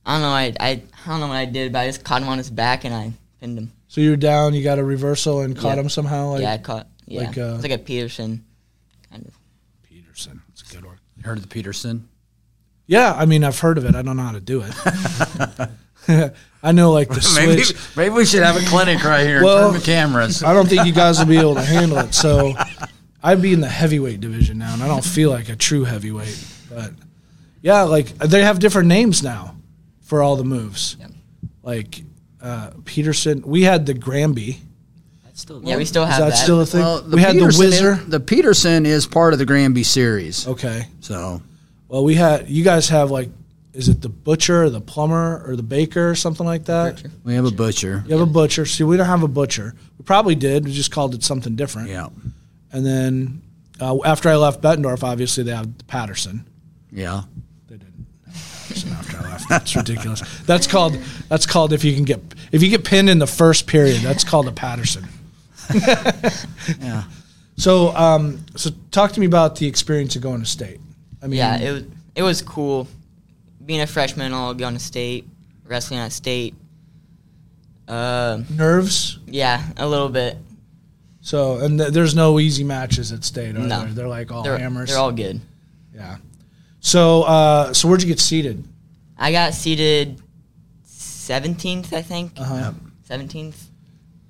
I 0.06 0.14
don't 0.14 0.22
know 0.22 0.30
I, 0.30 0.54
I 0.60 0.70
I 0.70 1.10
don't 1.10 1.20
know 1.20 1.28
what 1.28 1.36
I 1.36 1.46
did, 1.46 1.74
but 1.74 1.80
I 1.80 1.88
just 1.88 2.04
caught 2.04 2.22
him 2.22 2.30
on 2.30 2.38
his 2.38 2.50
back 2.50 2.86
and 2.86 2.94
I 2.96 3.12
pinned 3.42 3.58
him. 3.58 3.72
So 3.90 4.02
you 4.02 4.12
were 4.12 4.16
down, 4.18 4.54
you 4.54 4.64
got 4.64 4.80
a 4.80 4.84
reversal 4.84 5.42
and 5.42 5.56
caught 5.58 5.76
Yeah. 5.76 5.84
him 5.84 5.90
somehow. 5.90 6.30
Like 6.32 6.42
yeah, 6.42 6.54
I 6.54 6.58
caught. 6.58 6.88
Yeah, 7.06 7.22
like, 7.28 7.38
uh, 7.38 7.42
it 7.42 7.52
was 7.54 7.64
like 7.64 7.72
a 7.74 7.78
Peterson 7.78 8.44
kind 9.12 9.26
of. 9.28 9.34
Peterson. 9.84 10.42
That's 10.50 10.70
a 10.72 10.74
good 10.74 10.86
one. 10.86 10.98
You 11.18 11.24
heard 11.24 11.38
of 11.38 11.44
the 11.44 11.50
Peterson? 11.50 12.08
Yeah, 12.88 13.14
I 13.14 13.26
mean 13.26 13.44
I've 13.44 13.60
heard 13.60 13.78
of 13.78 13.86
it. 13.86 13.96
I 13.96 14.02
don't 14.02 14.16
know 14.18 14.24
how 14.24 14.32
to 14.34 14.40
do 14.42 14.64
it. 14.66 14.74
I 16.64 16.72
know 16.72 16.92
like 16.92 17.10
the 17.10 17.34
Maybe, 17.46 17.64
switch. 17.64 17.96
maybe 17.98 18.14
we 18.16 18.26
should 18.26 18.44
have 18.44 18.56
a 18.56 18.66
clinic 18.68 19.04
right 19.04 19.26
here. 19.26 19.44
Well- 19.44 19.72
turn 19.72 19.80
the 19.80 19.86
cameras. 19.86 20.44
I 20.44 20.54
don't 20.54 20.68
think 20.68 20.86
you 20.86 20.94
guys 20.94 21.20
will 21.20 21.26
be 21.26 21.38
able 21.38 21.56
to 21.56 21.62
handle 21.62 21.98
it. 22.00 22.14
So 22.14 22.54
I'd 23.24 23.42
be 23.42 23.54
in 23.54 23.60
the 23.62 23.70
heavyweight 23.70 24.20
division 24.20 24.58
now, 24.60 24.74
and 24.74 24.84
I 24.84 24.88
don't 24.88 25.04
feel 25.06 25.30
like 25.32 25.50
a 25.50 25.56
true 25.56 25.84
heavyweight. 25.84 26.44
But 26.70 26.92
yeah, 27.62 27.84
like 27.84 28.08
they 28.20 28.44
have 28.44 28.60
different 28.60 28.88
names 28.88 29.24
now 29.24 29.56
for 30.02 30.22
all 30.22 30.36
the 30.36 30.44
moves. 30.44 30.98
Like 31.64 32.04
uh, 32.42 32.72
Peterson, 32.86 33.42
we 33.42 33.64
had 33.64 33.86
the 33.88 33.94
Granby. 33.96 34.60
Yeah, 35.64 35.76
we 35.76 35.84
still 35.86 36.04
Is 36.04 36.10
have 36.12 36.20
that, 36.20 36.30
that. 36.30 36.36
still 36.38 36.62
a 36.62 36.66
thing? 36.66 36.80
Well, 36.82 37.04
we 37.10 37.20
had 37.22 37.36
the 37.36 37.40
Peterson 37.42 37.66
Whizzer. 37.66 37.92
Is, 37.94 38.06
the 38.08 38.20
Peterson 38.22 38.86
is 38.86 39.06
part 39.06 39.34
of 39.34 39.40
the 39.40 39.46
Granby 39.46 39.84
series. 39.84 40.48
okay. 40.48 40.88
So 41.02 41.42
Well, 41.88 42.04
we 42.04 42.16
had 42.16 42.50
you 42.50 42.64
guys 42.64 42.90
have 42.90 43.12
like, 43.12 43.30
is 43.74 43.90
it 43.90 44.02
the 44.02 44.10
butcher, 44.10 44.64
or 44.64 44.70
the 44.70 44.82
plumber, 44.82 45.44
or 45.46 45.56
the 45.56 45.64
baker, 45.64 46.10
or 46.10 46.16
something 46.16 46.46
like 46.46 46.66
that? 46.66 47.04
we 47.24 47.36
have 47.36 47.46
a 47.46 47.52
butcher. 47.52 48.04
You 48.08 48.18
have 48.18 48.28
a 48.28 48.32
butcher. 48.32 48.66
See, 48.66 48.84
we 48.84 48.98
don't 48.98 49.06
have 49.06 49.24
a 49.24 49.28
butcher. 49.28 49.76
We 49.98 50.04
probably 50.06 50.36
did. 50.36 50.66
We 50.66 50.72
just 50.72 50.92
called 50.92 51.14
it 51.14 51.24
something 51.24 51.56
different. 51.56 51.90
Yeah. 51.90 52.10
And 52.72 52.86
then 52.86 53.42
uh, 53.80 53.98
after 54.06 54.30
I 54.30 54.36
left 54.36 54.62
Bettendorf, 54.62 55.04
obviously 55.04 55.44
they 55.44 55.54
have 55.56 55.70
Patterson. 55.88 56.48
Yeah. 56.92 57.24
They 57.68 57.78
didn't 57.78 58.06
Patterson 58.26 58.92
after 58.92 59.18
I 59.18 59.22
left. 59.32 59.50
That's 59.50 59.76
ridiculous. 59.76 60.22
That's 60.44 60.68
called 60.68 60.98
that's 61.30 61.46
called 61.46 61.74
if 61.74 61.84
you 61.84 61.94
can 61.94 62.04
get 62.06 62.22
if 62.52 62.64
you 62.64 62.70
get 62.70 62.84
pinned 62.84 63.10
in 63.10 63.20
the 63.20 63.28
first 63.28 63.68
period, 63.68 64.02
that's 64.02 64.24
called 64.24 64.48
a 64.48 64.52
Patterson. 64.52 65.08
Yeah. 66.80 67.04
So 67.58 67.96
um, 67.96 68.46
so 68.58 68.70
talk 68.92 69.14
to 69.14 69.20
me 69.22 69.26
about 69.26 69.56
the 69.56 69.66
experience 69.66 70.18
of 70.18 70.22
going 70.22 70.42
to 70.42 70.46
state. 70.46 70.82
I 71.26 71.28
mean, 71.28 71.38
yeah, 71.40 71.58
it 71.58 71.72
was 71.72 71.84
it 72.16 72.22
was 72.24 72.42
cool. 72.44 72.88
Being 73.66 73.82
a 73.82 73.88
freshman, 73.88 74.32
all 74.32 74.54
going 74.54 74.76
to 74.76 74.80
state, 74.80 75.28
wrestling 75.66 76.00
at 76.00 76.12
state. 76.12 76.54
Uh, 77.88 78.42
nerves. 78.50 79.20
yeah, 79.28 79.64
a 79.78 79.88
little 79.88 80.10
bit. 80.10 80.38
So 81.22 81.58
and 81.58 81.80
th- 81.80 81.92
there's 81.92 82.14
no 82.16 82.40
easy 82.40 82.64
matches 82.64 83.12
at 83.12 83.24
state. 83.24 83.56
Are 83.56 83.60
No. 83.60 83.82
there? 83.86 83.94
They're 83.94 84.08
like 84.08 84.32
all 84.32 84.44
they're, 84.44 84.58
hammers. 84.60 84.90
they're 84.90 85.00
all 85.00 85.12
good. 85.12 85.42
yeah. 85.94 86.18
So 86.80 87.24
uh, 87.24 87.74
so 87.74 87.88
where'd 87.88 88.02
you 88.04 88.08
get 88.08 88.20
seated? 88.20 88.64
I 89.18 89.32
got 89.32 89.54
seated 89.56 90.22
17th, 90.88 91.92
I 91.94 92.02
think. 92.04 92.34
Uh-huh. 92.38 92.74
17th. 93.10 93.54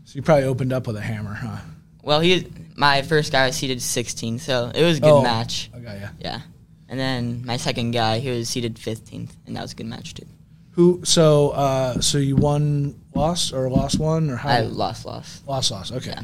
So 0.06 0.14
you 0.16 0.22
probably 0.22 0.46
opened 0.46 0.72
up 0.72 0.88
with 0.88 0.96
a 0.96 1.02
hammer, 1.02 1.34
huh? 1.34 1.58
Well, 2.04 2.20
he 2.22 2.48
my 2.78 3.02
first 3.02 3.32
guy 3.32 3.48
was 3.48 3.56
seated 3.58 3.82
16, 3.82 4.40
so 4.40 4.72
it 4.74 4.84
was 4.84 4.98
a 4.98 5.02
good 5.02 5.10
Oh. 5.12 5.24
match. 5.24 5.70
I 5.76 5.80
got 5.80 6.00
you. 6.00 6.08
Yeah. 6.20 6.42
And 6.88 7.00
then 7.00 7.46
my 7.46 7.58
second 7.58 7.92
guy, 7.92 8.20
he 8.20 8.30
was 8.30 8.48
seated 8.50 8.76
15th, 8.76 9.32
and 9.46 9.56
that 9.56 9.62
was 9.62 9.74
a 9.74 9.76
good 9.76 9.88
match 9.88 10.14
too. 10.14 10.26
Who? 10.72 11.02
So 11.04 11.52
uh, 11.52 12.02
so 12.02 12.18
you 12.18 12.36
won, 12.36 13.00
lost, 13.14 13.54
or 13.54 13.70
lost 13.70 13.98
one, 13.98 14.30
or 14.30 14.36
how? 14.36 14.50
I 14.50 14.60
lost, 14.62 15.06
lost. 15.06 15.48
Lost, 15.48 15.72
lost. 15.72 15.92
Okay. 15.94 16.12
Yeah. 16.12 16.24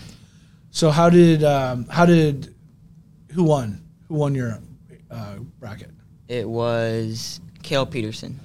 So 0.71 0.91
how 0.91 1.09
did 1.09 1.43
um, 1.43 1.87
how 1.87 2.05
did 2.05 2.53
who 3.31 3.43
won? 3.43 3.81
Who 4.07 4.15
won 4.15 4.35
your 4.35 4.59
uh, 5.09 5.35
bracket? 5.59 5.91
It 6.27 6.47
was 6.47 7.39
Kale 7.63 7.85
Peterson. 7.85 8.39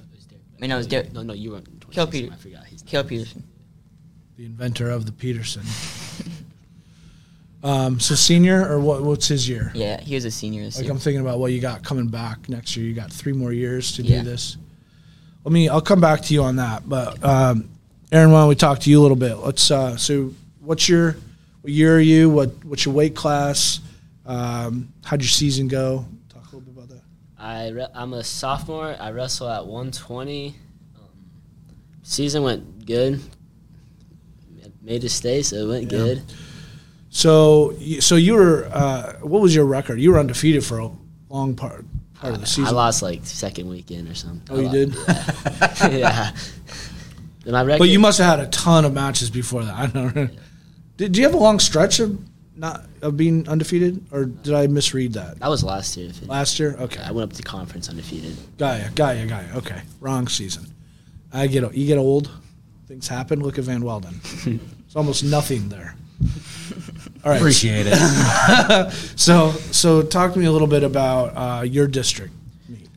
I 0.57 0.61
mean, 0.61 0.69
no, 0.69 0.75
it 0.75 0.79
was 0.79 0.87
Derek. 0.87 1.13
No, 1.13 1.21
no, 1.21 1.33
you 1.33 1.51
were. 1.51 1.61
Kale 1.91 2.07
Peter. 2.07 2.33
I 2.33 2.35
forgot. 2.35 2.63
Kale 2.85 3.03
Peterson. 3.03 3.43
the 4.37 4.45
inventor 4.45 4.89
of 4.89 5.05
the 5.05 5.11
Peterson. 5.11 5.63
um, 7.67 7.99
so 7.99 8.15
senior 8.15 8.67
or 8.71 8.79
what? 8.79 9.03
What's 9.03 9.27
his 9.27 9.47
year? 9.49 9.71
Yeah, 9.75 9.99
he 9.99 10.15
was 10.15 10.25
a 10.25 10.31
senior 10.31 10.63
this 10.63 10.77
Like 10.77 10.85
year. 10.85 10.93
I'm 10.93 10.99
thinking 10.99 11.21
about 11.21 11.39
what 11.39 11.51
you 11.51 11.59
got 11.59 11.83
coming 11.83 12.07
back 12.07 12.47
next 12.47 12.77
year. 12.77 12.85
You 12.85 12.93
got 12.93 13.11
three 13.11 13.33
more 13.33 13.51
years 13.51 13.91
to 13.97 14.03
Yeah. 14.03 14.19
do 14.19 14.29
this. 14.29 14.57
Let 15.43 15.51
me. 15.51 15.67
I'll 15.69 15.81
come 15.81 15.99
back 16.01 16.21
to 16.23 16.33
you 16.33 16.43
on 16.43 16.55
that. 16.57 16.87
But 16.87 17.23
um, 17.23 17.69
Aaron, 18.11 18.31
why 18.31 18.39
don't 18.41 18.49
we 18.49 18.55
talk 18.55 18.79
to 18.79 18.89
you 18.89 18.99
a 18.99 19.03
little 19.03 19.17
bit? 19.17 19.35
Let's. 19.35 19.69
Uh, 19.69 19.97
so, 19.97 20.33
what's 20.61 20.87
your 20.87 21.17
what 21.61 21.73
year 21.73 21.95
are 21.97 21.99
you? 22.01 22.29
What 22.29 22.51
what's 22.65 22.85
your 22.85 22.93
weight 22.93 23.15
class? 23.15 23.81
Um, 24.25 24.93
how'd 25.03 25.21
your 25.21 25.29
season 25.29 25.67
go? 25.67 26.05
Talk 26.29 26.43
a 26.51 26.55
little 26.55 26.61
bit 26.61 26.73
about 26.73 26.89
that. 26.89 27.01
I 27.37 27.69
re- 27.69 27.87
I'm 27.93 28.13
a 28.13 28.23
sophomore. 28.23 28.95
I 28.99 29.11
wrestle 29.11 29.49
at 29.49 29.65
120. 29.65 30.55
Um, 30.95 31.03
season 32.03 32.43
went 32.43 32.85
good. 32.85 33.21
Made 34.81 35.03
a 35.03 35.09
stay, 35.09 35.41
so 35.41 35.57
it 35.57 35.67
went 35.67 35.89
good. 35.89 36.23
So, 37.17 37.75
so 37.99 38.15
you 38.15 38.35
were. 38.35 38.69
Uh, 38.71 39.13
what 39.21 39.41
was 39.41 39.55
your 39.55 39.65
record? 39.65 39.99
You 39.99 40.11
were 40.11 40.19
undefeated 40.19 40.63
for 40.63 40.77
a 40.77 40.91
long 41.29 41.55
part 41.55 41.83
part 42.13 42.35
of 42.35 42.41
the 42.41 42.45
season. 42.45 42.65
I 42.65 42.69
lost 42.69 43.01
like 43.01 43.25
second 43.25 43.67
weekend 43.67 44.07
or 44.07 44.13
something. 44.13 44.55
Oh, 44.55 44.59
you 44.59 44.67
I 44.67 44.71
did. 44.71 44.95
yeah. 45.99 46.31
My 47.47 47.63
record, 47.63 47.79
But 47.79 47.89
you 47.89 47.97
must 47.97 48.19
have 48.19 48.37
had 48.37 48.47
a 48.47 48.49
ton 48.51 48.85
of 48.85 48.93
matches 48.93 49.31
before 49.31 49.63
that. 49.63 49.73
I 49.75 49.87
don't 49.87 50.15
know. 50.15 50.29
Did, 50.97 51.13
do 51.13 51.19
you 51.19 51.25
have 51.25 51.33
a 51.33 51.39
long 51.39 51.57
stretch 51.57 51.99
of 51.99 52.19
not 52.55 52.85
of 53.01 53.17
being 53.17 53.49
undefeated, 53.49 54.05
or 54.11 54.25
did 54.25 54.53
I 54.53 54.67
misread 54.67 55.13
that? 55.13 55.39
That 55.39 55.49
was 55.49 55.63
last 55.63 55.97
year. 55.97 56.11
Last 56.27 56.59
year, 56.59 56.75
okay. 56.81 57.01
I 57.01 57.09
went 57.09 57.31
up 57.31 57.35
to 57.37 57.41
conference 57.41 57.89
undefeated. 57.89 58.37
Gaia, 58.59 58.91
Gaia, 58.91 59.25
Gaia. 59.25 59.57
Okay, 59.57 59.81
wrong 60.01 60.27
season. 60.27 60.71
I 61.33 61.47
get 61.47 61.75
you 61.75 61.87
get 61.87 61.97
old, 61.97 62.29
things 62.87 63.07
happen. 63.07 63.39
Look 63.41 63.57
at 63.57 63.63
Van 63.63 63.81
Weelden. 63.81 64.59
It's 64.85 64.95
almost 64.95 65.23
nothing 65.23 65.67
there. 65.67 65.95
All 67.23 67.31
right. 67.31 67.37
Appreciate 67.37 67.85
it. 67.89 67.97
So, 69.17 69.51
so 69.71 70.01
talk 70.03 70.33
to 70.33 70.39
me 70.39 70.45
a 70.45 70.51
little 70.51 70.67
bit 70.67 70.83
about 70.83 71.35
uh, 71.35 71.61
your 71.63 71.87
district. 71.87 72.33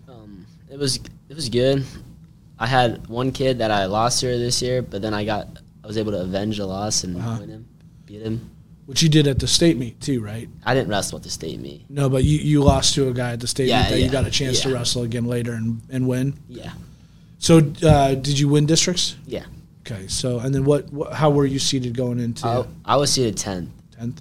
Um, 0.09 0.47
it 0.71 0.79
was 0.79 0.97
it 1.29 1.35
was 1.35 1.49
good. 1.49 1.85
I 2.59 2.67
had 2.67 3.07
one 3.09 3.33
kid 3.33 3.59
that 3.59 3.71
I 3.71 3.87
lost 3.87 4.21
here 4.21 4.37
this 4.39 4.61
year, 4.61 4.83
but 4.83 5.01
then 5.03 5.15
I 5.15 5.25
got 5.25 5.49
I 5.83 5.87
was 5.87 5.97
able 5.97 6.13
to 6.13 6.21
avenge 6.21 6.59
the 6.59 6.67
loss 6.67 7.05
and 7.05 7.17
Uh-huh. 7.17 7.39
win 7.41 7.49
him, 7.49 7.67
beat 8.07 8.23
him. 8.23 8.51
Which 8.87 9.03
you 9.03 9.09
did 9.09 9.27
at 9.29 9.39
the 9.39 9.47
state 9.47 9.77
meet 9.79 10.01
too, 10.01 10.21
right? 10.21 10.49
I 10.65 10.75
didn't 10.75 10.89
wrestle 10.91 11.17
at 11.19 11.23
the 11.25 11.31
state 11.31 11.59
meet. 11.61 11.89
No, 11.89 12.09
but 12.09 12.25
you, 12.25 12.39
you 12.39 12.63
lost 12.63 12.95
to 12.97 13.09
a 13.09 13.13
guy 13.15 13.33
at 13.33 13.41
the 13.41 13.47
state 13.47 13.69
Yeah, 13.69 13.83
meet 13.85 13.91
that 13.91 14.01
you 14.01 14.11
got 14.11 14.27
a 14.27 14.31
chance 14.31 14.61
to 14.63 14.75
wrestle 14.75 15.03
again 15.05 15.25
later 15.27 15.53
and, 15.55 15.81
and 15.91 16.07
win. 16.09 16.35
Yeah, 16.49 16.73
So, 17.39 17.59
uh, 17.85 18.15
did 18.17 18.39
you 18.39 18.49
win 18.49 18.67
districts? 18.67 19.17
yeah. 19.27 19.45
Okay. 19.87 20.09
So, 20.09 20.39
and 20.41 20.55
then 20.55 20.65
what? 20.65 20.93
what 20.93 21.13
how 21.15 21.31
were 21.31 21.47
you 21.47 21.59
seated 21.59 21.97
going 21.97 22.21
into 22.21 22.47
I, 22.47 22.65
I 22.85 22.97
was 22.97 23.11
seated 23.13 23.37
10th. 24.01 24.19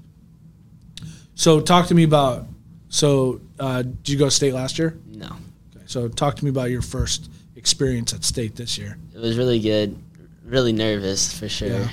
So, 1.36 1.62
talk 1.62 1.88
to 1.88 1.95
me 1.95 2.03
about. 2.03 2.48
So, 2.89 3.39
uh, 3.59 3.83
did 3.83 4.09
you 4.09 4.17
go 4.17 4.25
to 4.25 4.31
state 4.31 4.53
last 4.53 4.79
year? 4.79 4.98
No, 5.07 5.27
Okay. 5.75 5.86
So, 5.86 6.07
talk 6.07 6.36
to 6.38 6.43
me 6.43 6.50
about 6.50 6.69
your 6.71 6.81
first 6.81 7.29
experience 7.55 8.13
at 8.13 8.24
state 8.24 8.55
this 8.55 8.77
year. 8.77 8.98
it 9.13 9.19
was 9.19 9.38
really 9.38 9.59
good. 9.59 9.98
Really 10.45 10.74
nervous 10.74 11.38
for 11.38 11.48
sure. 11.48 11.67
Yeah. 11.69 11.88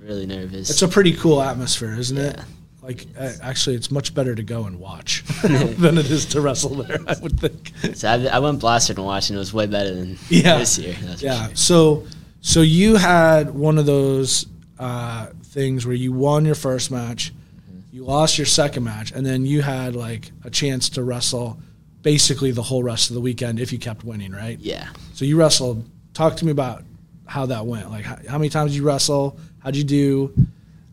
Really 0.00 0.24
nervous. 0.26 0.70
It's 0.70 0.80
a 0.82 0.88
pretty 0.88 1.12
cool 1.14 1.42
atmosphere, 1.42 1.94
isn't 1.98 2.16
it? 2.16 2.36
Yeah. 2.38 2.44
Like, 2.82 3.06
uh, 3.18 3.32
actually, 3.42 3.76
it's 3.76 3.90
much 3.90 4.14
better 4.14 4.34
to 4.34 4.42
go 4.42 4.64
and 4.64 4.80
watch 4.80 5.22
than 5.42 5.98
it 5.98 6.10
is 6.10 6.24
to 6.26 6.40
wrestle 6.40 6.70
there. 6.76 6.98
I 7.06 7.14
would 7.20 7.38
think. 7.38 7.72
so 7.94 8.08
I, 8.08 8.24
I 8.24 8.38
went 8.38 8.58
blasted 8.60 8.96
and 8.96 9.04
watched, 9.06 9.28
and 9.28 9.36
it 9.36 9.38
was 9.40 9.52
way 9.52 9.66
better 9.66 9.94
than 9.94 10.16
Yeah. 10.30 10.56
this 10.58 10.78
year. 10.78 10.96
Yeah. 11.18 11.46
sure. 11.48 11.56
So, 11.56 12.06
so 12.40 12.62
you 12.62 12.96
had 12.96 13.50
one 13.54 13.76
of 13.76 13.84
those 13.84 14.46
uh, 14.78 15.26
things 15.50 15.84
where 15.86 15.94
you 15.94 16.12
won 16.12 16.44
your 16.46 16.54
first 16.54 16.90
match, 16.90 17.32
Mm-hmm. 17.70 17.96
you 17.96 18.04
lost 18.04 18.38
your 18.38 18.46
second 18.46 18.84
match, 18.84 19.12
and 19.12 19.24
then 19.26 19.44
you 19.44 19.60
had 19.62 19.94
like 19.94 20.30
a 20.44 20.50
chance 20.50 20.88
to 20.90 21.02
wrestle 21.02 21.58
basically 22.02 22.50
the 22.50 22.62
whole 22.62 22.82
rest 22.82 23.10
of 23.10 23.14
the 23.14 23.20
weekend 23.20 23.60
if 23.60 23.72
you 23.72 23.78
kept 23.78 24.04
winning, 24.04 24.32
right? 24.32 24.58
Yeah. 24.58 24.88
So 25.14 25.24
you 25.26 25.36
wrestled. 25.36 25.84
Talk 26.14 26.36
to 26.36 26.44
me 26.44 26.50
about 26.50 26.82
how 27.26 27.46
that 27.46 27.66
went. 27.66 27.90
Like, 27.90 28.04
how, 28.04 28.16
how 28.28 28.38
many 28.38 28.48
times 28.48 28.70
did 28.72 28.78
you 28.78 28.84
wrestle? 28.84 29.38
How'd 29.58 29.76
you 29.76 29.84
do? 29.84 30.32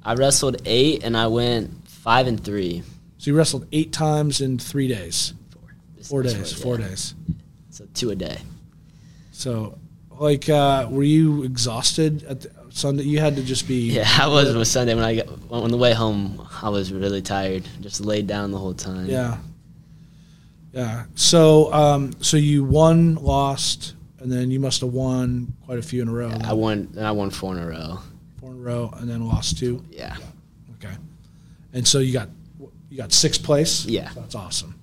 I 0.04 0.14
wrestled 0.16 0.62
eight, 0.66 1.04
and 1.04 1.16
I 1.18 1.28
went 1.28 1.88
five 1.88 2.28
and 2.28 2.44
three. 2.44 2.84
So 3.18 3.32
you 3.32 3.38
wrestled 3.38 3.66
eight 3.72 3.92
times 3.94 4.42
in 4.42 4.60
three 4.60 4.88
days, 4.88 5.34
Four. 5.52 5.70
This- 5.96 6.08
four 6.10 6.24
days, 6.24 6.54
four 6.54 6.78
days. 6.78 7.16
So 7.72 7.88
two 7.94 8.10
a 8.12 8.16
day. 8.16 8.38
So, 9.32 9.78
like, 10.20 10.50
uh, 10.50 10.88
were 10.90 11.04
you 11.04 11.44
exhausted 11.44 12.24
at 12.24 12.42
the, 12.42 12.52
Sunday? 12.78 13.04
You 13.04 13.20
had 13.20 13.36
to 13.36 13.44
just 13.44 13.68
be. 13.68 13.92
Yeah, 13.92 14.08
I 14.20 14.28
was 14.28 14.56
on 14.56 14.64
Sunday 14.66 14.94
when 14.94 15.04
I 15.04 15.16
got 15.16 15.28
on 15.50 15.72
the 15.72 15.78
way 15.78 15.94
home. 15.94 16.48
I 16.62 16.70
was 16.70 16.94
really 16.94 17.22
tired. 17.22 17.68
Just 17.82 18.02
laid 18.02 18.28
down 18.28 18.52
the 18.52 18.58
whole 18.58 18.74
time. 18.74 19.08
Yeah. 19.08 19.38
Yeah. 20.74 21.06
So, 21.16 21.74
um, 21.74 22.14
so 22.22 22.38
you 22.38 22.64
won, 22.64 23.16
lost, 23.16 23.96
and 24.20 24.32
then 24.32 24.52
you 24.52 24.60
must 24.60 24.82
have 24.82 24.92
won 24.94 25.54
quite 25.66 25.80
a 25.80 25.82
few 25.82 26.04
in 26.04 26.08
a 26.08 26.14
row. 26.14 26.32
I 26.44 26.54
won. 26.54 26.90
And 26.96 27.06
I 27.06 27.12
won 27.12 27.32
four 27.32 27.58
in 27.58 27.64
a 27.64 27.68
row. 27.68 28.00
four 28.40 28.52
in 28.52 28.58
a 28.58 28.62
row, 28.62 28.94
and 28.98 29.10
then 29.10 29.26
lost 29.26 29.58
two. 29.58 29.84
Yeah. 29.90 30.16
Okay. 30.76 30.94
And 31.74 31.88
so 31.88 32.00
you 32.00 32.14
got 32.14 32.30
you 32.90 32.98
got 32.98 33.12
sixth 33.12 33.44
place. 33.44 33.86
Yeah. 33.86 34.10
So 34.12 34.20
that's 34.22 34.36
awesome. 34.36 34.76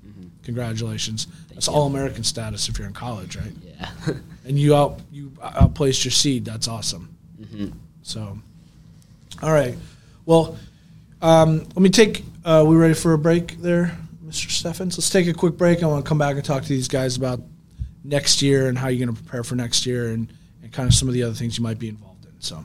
Congratulations. 0.42 1.26
that's 1.54 1.68
all 1.68 1.86
American 1.86 2.22
status 2.22 2.68
if 2.68 2.78
you're 2.78 2.86
in 2.86 2.92
college, 2.92 3.36
right? 3.36 3.52
Yeah. 3.62 4.14
And 4.46 4.58
you 4.58 4.76
out 4.76 5.00
you 5.10 5.32
outplaced 5.40 6.04
your 6.04 6.12
seed. 6.12 6.44
That's 6.44 6.68
awesome. 6.68 7.16
So, 8.04 8.38
all 9.42 9.52
right. 9.52 9.74
Well, 10.26 10.56
um, 11.22 11.60
let 11.60 11.78
me 11.78 11.88
take. 11.88 12.22
Uh, 12.44 12.62
we 12.66 12.76
ready 12.76 12.92
for 12.92 13.14
a 13.14 13.18
break 13.18 13.60
there, 13.62 13.96
Mr. 14.24 14.50
Steffens? 14.50 14.98
Let's 14.98 15.08
take 15.08 15.26
a 15.26 15.32
quick 15.32 15.56
break. 15.56 15.82
I 15.82 15.86
want 15.86 16.04
to 16.04 16.08
come 16.08 16.18
back 16.18 16.36
and 16.36 16.44
talk 16.44 16.62
to 16.62 16.68
these 16.68 16.86
guys 16.86 17.16
about 17.16 17.40
next 18.04 18.42
year 18.42 18.68
and 18.68 18.76
how 18.76 18.88
you're 18.88 19.04
going 19.04 19.16
to 19.16 19.22
prepare 19.22 19.42
for 19.42 19.56
next 19.56 19.86
year 19.86 20.10
and, 20.10 20.30
and 20.62 20.70
kind 20.70 20.86
of 20.86 20.94
some 20.94 21.08
of 21.08 21.14
the 21.14 21.22
other 21.22 21.34
things 21.34 21.56
you 21.56 21.64
might 21.64 21.78
be 21.78 21.88
involved 21.88 22.26
in. 22.26 22.32
So. 22.40 22.64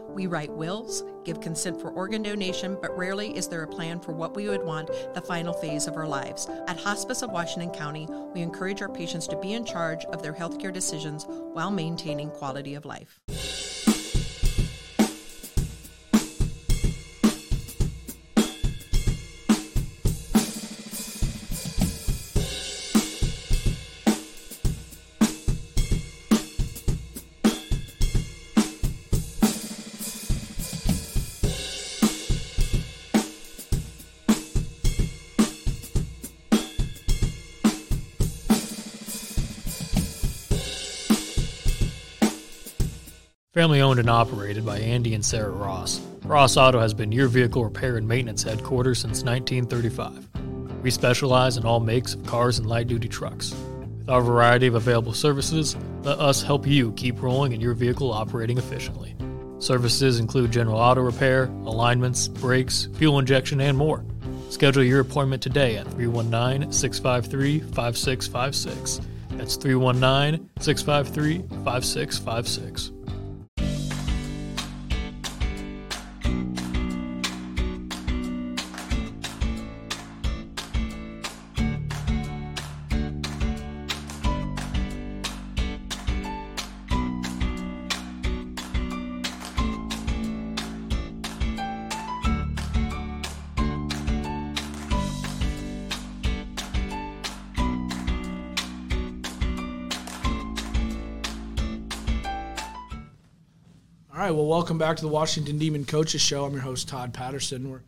We 0.13 0.27
write 0.27 0.51
wills, 0.51 1.03
give 1.23 1.39
consent 1.39 1.79
for 1.79 1.89
organ 1.91 2.21
donation, 2.21 2.77
but 2.81 2.97
rarely 2.97 3.35
is 3.35 3.47
there 3.47 3.63
a 3.63 3.67
plan 3.67 3.99
for 3.99 4.11
what 4.11 4.35
we 4.35 4.49
would 4.49 4.63
want 4.63 4.89
the 5.13 5.21
final 5.21 5.53
phase 5.53 5.87
of 5.87 5.95
our 5.95 6.07
lives. 6.07 6.47
At 6.67 6.79
Hospice 6.79 7.21
of 7.21 7.31
Washington 7.31 7.71
County, 7.71 8.07
we 8.33 8.41
encourage 8.41 8.81
our 8.81 8.89
patients 8.89 9.27
to 9.27 9.37
be 9.37 9.53
in 9.53 9.65
charge 9.65 10.03
of 10.05 10.21
their 10.21 10.33
healthcare 10.33 10.73
decisions 10.73 11.25
while 11.27 11.71
maintaining 11.71 12.29
quality 12.29 12.75
of 12.75 12.85
life. 12.85 13.19
Family 43.53 43.81
owned 43.81 43.99
and 43.99 44.09
operated 44.09 44.65
by 44.65 44.79
Andy 44.79 45.13
and 45.13 45.25
Sarah 45.25 45.51
Ross, 45.51 45.99
Ross 46.23 46.55
Auto 46.55 46.79
has 46.79 46.93
been 46.93 47.11
your 47.11 47.27
vehicle 47.27 47.65
repair 47.65 47.97
and 47.97 48.07
maintenance 48.07 48.43
headquarters 48.43 48.99
since 48.99 49.25
1935. 49.25 50.81
We 50.81 50.89
specialize 50.89 51.57
in 51.57 51.65
all 51.65 51.81
makes 51.81 52.13
of 52.13 52.25
cars 52.25 52.59
and 52.59 52.69
light 52.69 52.87
duty 52.87 53.09
trucks. 53.09 53.53
With 53.97 54.09
our 54.09 54.21
variety 54.21 54.67
of 54.67 54.75
available 54.75 55.11
services, 55.11 55.75
let 56.03 56.17
us 56.17 56.41
help 56.41 56.65
you 56.65 56.93
keep 56.93 57.21
rolling 57.21 57.51
and 57.51 57.61
your 57.61 57.73
vehicle 57.73 58.13
operating 58.13 58.57
efficiently. 58.57 59.17
Services 59.59 60.19
include 60.19 60.49
general 60.53 60.77
auto 60.77 61.01
repair, 61.01 61.47
alignments, 61.65 62.29
brakes, 62.29 62.87
fuel 62.93 63.19
injection, 63.19 63.59
and 63.59 63.77
more. 63.77 64.05
Schedule 64.49 64.85
your 64.85 65.01
appointment 65.01 65.43
today 65.43 65.75
at 65.75 65.91
319 65.91 66.71
653 66.71 67.59
5656. 67.59 69.01
That's 69.31 69.57
319 69.57 70.49
653 70.61 71.39
5656. 71.65 73.00
All 104.21 104.27
right. 104.27 104.35
Well, 104.35 104.45
welcome 104.45 104.77
back 104.77 104.97
to 104.97 105.01
the 105.01 105.07
Washington 105.07 105.57
Demon 105.57 105.83
Coaches 105.83 106.21
Show. 106.21 106.45
I'm 106.45 106.53
your 106.53 106.61
host 106.61 106.87
Todd 106.87 107.11
Patterson. 107.11 107.71
We're 107.71 107.81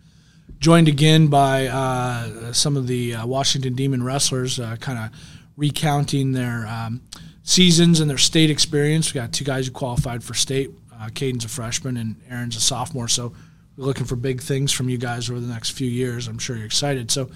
joined 0.57 0.87
again 0.87 1.27
by 1.27 1.67
uh, 1.67 2.51
some 2.53 2.75
of 2.75 2.87
the 2.87 3.13
uh, 3.13 3.27
Washington 3.27 3.75
Demon 3.75 4.01
wrestlers, 4.01 4.59
uh, 4.59 4.75
kind 4.77 4.97
of 4.97 5.19
recounting 5.57 6.31
their 6.31 6.65
um, 6.65 7.03
seasons 7.43 7.99
and 7.99 8.09
their 8.09 8.17
state 8.17 8.49
experience. 8.49 9.13
We 9.13 9.19
got 9.19 9.31
two 9.31 9.45
guys 9.45 9.67
who 9.67 9.73
qualified 9.73 10.23
for 10.23 10.33
state. 10.33 10.71
Uh, 10.91 11.09
Caden's 11.13 11.45
a 11.45 11.49
freshman 11.49 11.97
and 11.97 12.15
Aaron's 12.27 12.55
a 12.55 12.61
sophomore. 12.61 13.07
So 13.07 13.33
we're 13.77 13.85
looking 13.85 14.05
for 14.05 14.15
big 14.15 14.41
things 14.41 14.71
from 14.71 14.89
you 14.89 14.97
guys 14.97 15.29
over 15.29 15.39
the 15.39 15.53
next 15.53 15.73
few 15.73 15.87
years. 15.87 16.27
I'm 16.27 16.39
sure 16.39 16.55
you're 16.55 16.65
excited. 16.65 17.11
So 17.11 17.29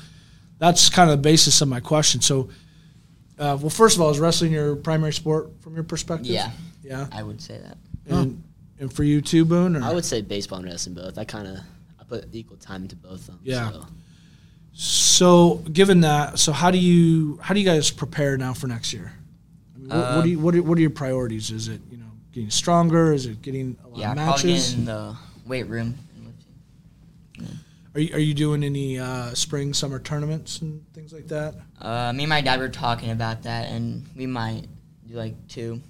that's 0.57 0.89
kind 0.89 1.11
of 1.11 1.17
the 1.19 1.21
basis 1.21 1.61
of 1.61 1.67
my 1.67 1.81
question. 1.81 2.19
So, 2.19 2.49
uh, 3.37 3.59
well, 3.61 3.69
first 3.69 3.95
of 3.95 4.01
all, 4.01 4.09
is 4.09 4.19
wrestling 4.19 4.53
your 4.53 4.75
primary 4.75 5.13
sport 5.13 5.51
from 5.61 5.75
your 5.75 5.83
perspective? 5.83 6.31
Yeah. 6.31 6.49
Yeah. 6.81 7.05
I 7.11 7.21
would 7.21 7.39
say 7.39 7.59
that. 7.59 7.77
And, 8.09 8.41
and 8.79 8.91
for 8.93 9.03
you 9.03 9.21
too, 9.21 9.45
Boone? 9.45 9.75
Or? 9.75 9.83
I 9.83 9.93
would 9.93 10.05
say 10.05 10.21
baseball 10.21 10.59
and 10.59 10.67
wrestling 10.67 10.95
both. 10.95 11.17
I 11.17 11.23
kind 11.23 11.47
of 11.47 11.57
I 11.99 12.03
put 12.03 12.25
equal 12.33 12.57
time 12.57 12.83
into 12.83 12.95
both 12.95 13.21
of 13.21 13.25
them. 13.27 13.39
Yeah. 13.43 13.71
So. 13.71 13.85
So, 14.79 15.55
given 15.73 16.01
that, 16.01 16.37
so 16.37 16.51
how 16.51 16.69
do 16.69 16.77
you 16.77 17.39
how 17.41 17.55
do 17.55 17.59
you 17.59 17.65
guys 17.65 17.89
prepare 17.89 18.37
now 18.37 18.53
for 18.53 18.67
next 18.67 18.93
year? 18.93 19.11
I 19.75 19.79
mean, 19.79 19.89
what, 19.89 20.15
what 20.15 20.23
do 20.23 20.29
you 20.29 20.39
what 20.39 20.55
are, 20.55 20.61
what 20.61 20.77
are 20.77 20.81
your 20.81 20.91
priorities? 20.91 21.49
Is 21.49 21.67
it 21.67 21.81
you 21.89 21.97
know 21.97 22.05
getting 22.31 22.51
stronger? 22.51 23.11
Is 23.11 23.25
it 23.25 23.41
getting 23.41 23.75
a 23.83 23.87
lot 23.87 23.97
Yeah, 23.97 24.11
of 24.11 24.17
matches? 24.17 24.73
in 24.75 24.85
the 24.85 25.15
weight 25.47 25.63
room. 25.67 25.95
lifting. 27.39 27.59
Are 27.95 27.99
you, 27.99 28.13
are 28.15 28.19
you 28.19 28.35
doing 28.35 28.63
any 28.63 28.99
uh, 28.99 29.33
spring 29.33 29.73
summer 29.73 29.97
tournaments 29.97 30.61
and 30.61 30.85
things 30.93 31.11
like 31.11 31.27
that? 31.29 31.55
Uh, 31.81 32.13
me 32.13 32.23
and 32.25 32.29
my 32.29 32.41
dad 32.41 32.59
were 32.59 32.69
talking 32.69 33.09
about 33.09 33.41
that, 33.43 33.69
and 33.71 34.05
we 34.15 34.27
might 34.27 34.67
do 35.07 35.15
like 35.15 35.33
two, 35.47 35.77
to 35.77 35.81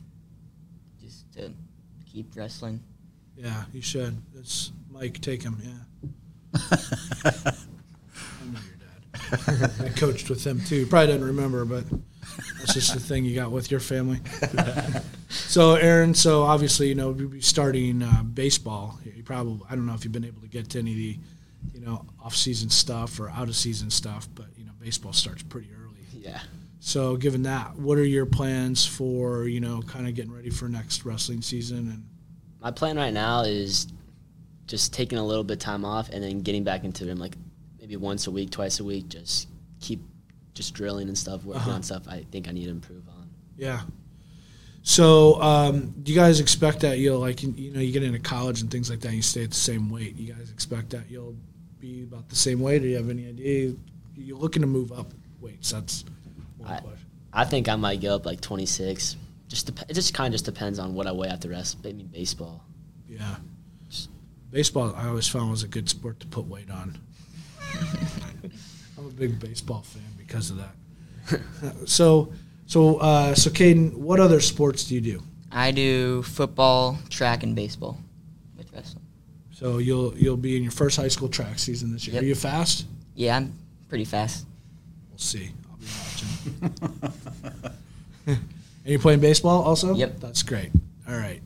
keep 2.18 2.36
wrestling. 2.36 2.80
Yeah, 3.36 3.66
you 3.72 3.82
should. 3.82 4.18
That's 4.34 4.72
Mike. 4.90 5.22
Take 5.22 5.44
him. 5.44 5.62
Yeah. 5.64 6.60
I 6.72 7.54
know 8.52 8.60
your 8.66 8.78
dad. 8.80 9.72
I 9.86 9.90
coached 9.90 10.28
with 10.28 10.44
him 10.44 10.60
too. 10.62 10.88
Probably 10.88 11.08
didn't 11.08 11.28
remember, 11.28 11.64
but 11.64 11.84
that's 12.58 12.74
just 12.74 12.96
the 12.96 13.00
thing 13.00 13.24
you 13.24 13.36
got 13.36 13.52
with 13.52 13.70
your 13.70 13.80
family. 13.80 14.20
so, 15.30 15.76
Aaron. 15.76 16.16
So 16.16 16.42
obviously, 16.42 16.90
you 16.90 16.96
know, 16.96 17.14
you'll 17.14 17.30
be 17.30 17.42
starting 17.42 18.02
uh, 18.02 18.24
baseball. 18.24 19.00
You 19.06 19.22
probably. 19.22 19.60
I 19.70 19.76
don't 19.76 19.86
know 19.86 19.94
if 19.94 20.04
you've 20.04 20.12
been 20.12 20.26
able 20.26 20.42
to 20.42 20.48
get 20.48 20.72
to 20.72 20.80
any 20.80 20.92
of 20.92 20.98
the, 20.98 21.20
you 21.76 21.86
know, 21.86 22.04
off-season 22.24 22.72
stuff 22.72 23.20
or 23.20 23.30
out-of-season 23.30 23.92
stuff, 23.92 24.28
but 24.34 24.48
you 24.58 24.66
know, 24.66 24.72
baseball 24.80 25.14
starts 25.14 25.44
pretty 25.44 25.70
early. 25.72 26.02
Yeah. 26.20 26.40
So, 26.80 27.18
given 27.18 27.44
that, 27.44 27.76
what 27.76 27.98
are 27.98 28.06
your 28.06 28.26
plans 28.26 28.86
for 28.86 29.48
you 29.48 29.60
know, 29.60 29.82
kind 29.82 30.08
of 30.08 30.14
getting 30.16 30.32
ready 30.32 30.50
for 30.50 30.70
next 30.70 31.06
wrestling 31.06 31.42
season 31.42 31.78
and 31.90 32.06
My 32.62 32.72
plan 32.72 32.98
right 32.98 33.14
now 33.14 33.42
is 33.42 33.88
just 34.68 34.94
taking 34.94 35.18
a 35.18 35.26
little 35.26 35.44
bit 35.44 35.54
of 35.54 35.60
time 35.60 35.86
off 35.86 36.10
and 36.10 36.24
then 36.24 36.42
getting 36.42 36.64
back 36.64 36.84
into 36.84 37.10
it. 37.10 37.18
Like 37.18 37.36
maybe 37.80 37.96
once 37.96 38.28
a 38.28 38.32
week, 38.32 38.52
twice 38.52 38.80
a 38.80 38.84
week. 38.84 39.10
Just 39.10 39.48
keep 39.80 40.02
just 40.54 40.74
drilling 40.74 41.08
and 41.08 41.18
stuff, 41.18 41.44
working 41.44 41.62
Uh-huh. 41.62 41.72
on 41.72 41.84
stuff 41.84 42.08
I 42.08 42.26
think 42.32 42.48
I 42.48 42.52
need 42.52 42.66
to 42.66 42.72
improve 42.72 43.08
on. 43.10 43.30
Yeah. 43.58 43.82
So, 44.84 45.42
um, 45.42 45.94
do 46.02 46.12
you 46.14 46.18
guys 46.18 46.40
expect 46.40 46.80
that 46.82 46.98
you'll 47.00 47.20
like 47.20 47.44
you 47.44 47.72
know 47.74 47.80
you 47.82 47.92
get 47.92 48.04
into 48.04 48.20
college 48.20 48.62
and 48.62 48.72
things 48.72 48.90
like 48.90 49.02
that, 49.02 49.08
and 49.10 49.18
you 49.18 49.22
stay 49.24 49.44
at 49.44 49.50
the 49.50 49.56
same 49.56 49.90
weight? 49.90 50.16
You 50.16 50.34
guys 50.34 50.50
expect 50.52 50.92
that 50.92 51.10
you'll 51.10 51.36
be 51.80 52.04
about 52.04 52.30
the 52.30 52.36
same 52.36 52.60
weight? 52.62 52.80
Do 52.84 52.88
you 52.88 52.96
have 52.96 53.10
any 53.10 53.28
idea? 53.28 53.74
You're 54.16 54.38
looking 54.38 54.62
to 54.62 54.68
move 54.68 54.92
up 54.94 55.14
weights. 55.42 55.72
That's 55.72 56.06
I. 56.68 56.82
I 57.34 57.46
think 57.46 57.70
I 57.70 57.76
might 57.76 58.02
go 58.02 58.16
up 58.16 58.26
like 58.26 58.42
26. 58.42 59.16
Just 59.48 59.68
dep- 59.68 59.90
it 59.90 59.94
just 59.94 60.14
kind 60.14 60.28
of 60.28 60.34
just 60.34 60.46
depends 60.46 60.80
on 60.80 60.94
what 60.94 61.08
I 61.08 61.12
weigh 61.12 61.30
after 61.30 61.50
rest. 61.50 61.78
I 61.86 61.94
mean 61.94 62.08
baseball. 62.08 62.64
Yeah. 63.08 63.36
Baseball, 64.50 64.94
I 64.96 65.08
always 65.08 65.28
found 65.28 65.52
was 65.52 65.64
a 65.64 65.68
good 65.68 65.90
sport 65.90 66.20
to 66.22 66.28
put 66.28 66.46
weight 66.46 66.72
on. 66.72 66.98
I'm 68.98 69.06
a 69.06 69.10
big 69.10 69.40
baseball 69.40 69.82
fan 69.82 70.04
because 70.18 70.52
of 70.52 70.58
that. 70.58 71.42
so, 71.86 72.32
so, 72.66 72.98
uh, 72.98 73.36
so, 73.36 73.50
Caden, 73.50 73.94
what 73.94 74.20
other 74.20 74.40
sports 74.40 74.86
do 74.86 74.96
you 74.96 75.02
do? 75.02 75.24
I 75.52 75.72
do 75.72 76.24
football, 76.24 76.98
track, 77.10 77.44
and 77.44 77.56
baseball 77.56 77.98
with 78.58 78.72
wrestling. 78.74 79.04
So 79.52 79.80
you'll 79.80 80.16
you'll 80.18 80.38
be 80.38 80.56
in 80.56 80.64
your 80.64 80.72
first 80.72 80.98
high 80.98 81.08
school 81.08 81.30
track 81.30 81.60
season 81.60 81.92
this 81.92 82.08
year. 82.08 82.16
Yep. 82.16 82.24
Are 82.24 82.26
you 82.26 82.36
fast? 82.36 82.86
Yeah, 83.16 83.38
I'm 83.38 83.54
pretty 83.90 84.06
fast. 84.06 84.46
We'll 85.10 85.18
see. 85.18 85.52
I'll 86.62 86.70
be 86.70 86.76
watching. 87.02 87.24
and 88.28 88.40
you're 88.86 89.00
playing 89.00 89.20
baseball 89.20 89.64
also? 89.64 89.94
Yep. 89.96 90.20
That's 90.20 90.44
great. 90.44 90.72
All 91.08 91.16
right. 91.18 91.42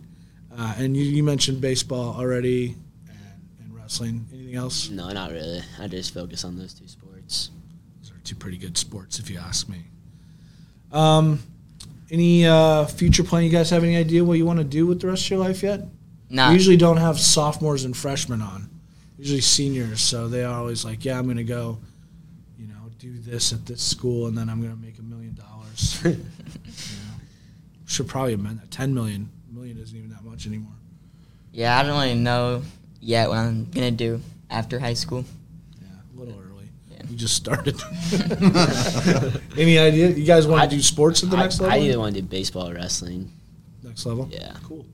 Uh, 0.57 0.73
and 0.77 0.97
you, 0.97 1.03
you 1.03 1.23
mentioned 1.23 1.61
baseball 1.61 2.15
already 2.17 2.75
and, 3.07 3.17
and 3.63 3.75
wrestling. 3.75 4.25
Anything 4.33 4.55
else? 4.55 4.89
No, 4.89 5.09
not 5.11 5.31
really. 5.31 5.61
I 5.79 5.87
just 5.87 6.13
focus 6.13 6.43
on 6.43 6.57
those 6.57 6.73
two 6.73 6.87
sports. 6.87 7.51
Those 8.01 8.11
are 8.11 8.19
two 8.23 8.35
pretty 8.35 8.57
good 8.57 8.77
sports, 8.77 9.19
if 9.19 9.29
you 9.29 9.37
ask 9.39 9.69
me. 9.69 9.83
Um, 10.91 11.39
any 12.09 12.45
uh, 12.45 12.85
future 12.85 13.23
plan? 13.23 13.43
You 13.43 13.49
guys 13.49 13.69
have 13.69 13.83
any 13.83 13.95
idea 13.95 14.23
what 14.23 14.37
you 14.37 14.45
want 14.45 14.59
to 14.59 14.65
do 14.65 14.85
with 14.85 14.99
the 14.99 15.07
rest 15.07 15.25
of 15.25 15.29
your 15.31 15.39
life 15.39 15.63
yet? 15.63 15.81
Nah. 16.29 16.49
We 16.49 16.55
usually 16.55 16.77
don't 16.77 16.97
have 16.97 17.19
sophomores 17.19 17.85
and 17.85 17.95
freshmen 17.95 18.41
on. 18.41 18.69
Usually 19.17 19.41
seniors, 19.41 20.01
so 20.01 20.27
they 20.27 20.43
are 20.43 20.53
always 20.53 20.83
like, 20.83 21.05
"Yeah, 21.05 21.17
I'm 21.19 21.25
going 21.25 21.37
to 21.37 21.43
go, 21.43 21.77
you 21.79 21.90
do 23.01 23.17
this 23.17 23.51
at 23.51 23.65
this 23.65 23.81
school, 23.81 24.27
and 24.27 24.37
then 24.37 24.47
I'm 24.49 24.61
going 24.61 24.75
to 24.75 24.81
make 24.81 24.99
a 24.99 25.03
million 25.03 25.33
dollars." 25.33 26.03
Should 27.85 28.07
probably 28.07 28.33
amend 28.33 28.59
that. 28.61 28.71
Ten 28.71 28.93
million. 28.93 29.29
A 29.49 29.53
million 29.53 29.77
isn't 29.77 29.97
even 29.97 30.11
that 30.11 30.23
much 30.23 30.47
anymore. 30.47 30.71
Yeah, 31.51 31.77
I 31.77 31.83
don't 31.83 31.99
really 31.99 32.15
know 32.15 32.61
yet 33.01 33.27
what 33.27 33.39
I'm 33.39 33.69
gonna 33.69 33.91
do 33.91 34.21
after 34.49 34.79
high 34.79 34.93
school. 34.93 35.25
Yeah, 35.81 35.87
a 36.15 36.17
little 36.17 36.39
early. 36.39 36.69
Yeah. 36.89 37.01
You 37.09 37.17
just 37.17 37.35
started. 37.35 37.81
any 39.57 39.77
idea? 39.77 40.11
You 40.11 40.23
guys 40.23 40.47
want 40.47 40.69
to 40.69 40.73
do 40.73 40.81
sports 40.81 41.23
at 41.23 41.29
the 41.29 41.35
I, 41.35 41.41
next 41.41 41.59
level? 41.59 41.77
I 41.77 41.81
either 41.81 41.99
want 41.99 42.15
to 42.15 42.21
do 42.21 42.27
baseball 42.27 42.69
or 42.69 42.75
wrestling. 42.75 43.29
next 43.83 44.05
level. 44.05 44.29
Yeah. 44.31 44.55
Cool. 44.63 44.85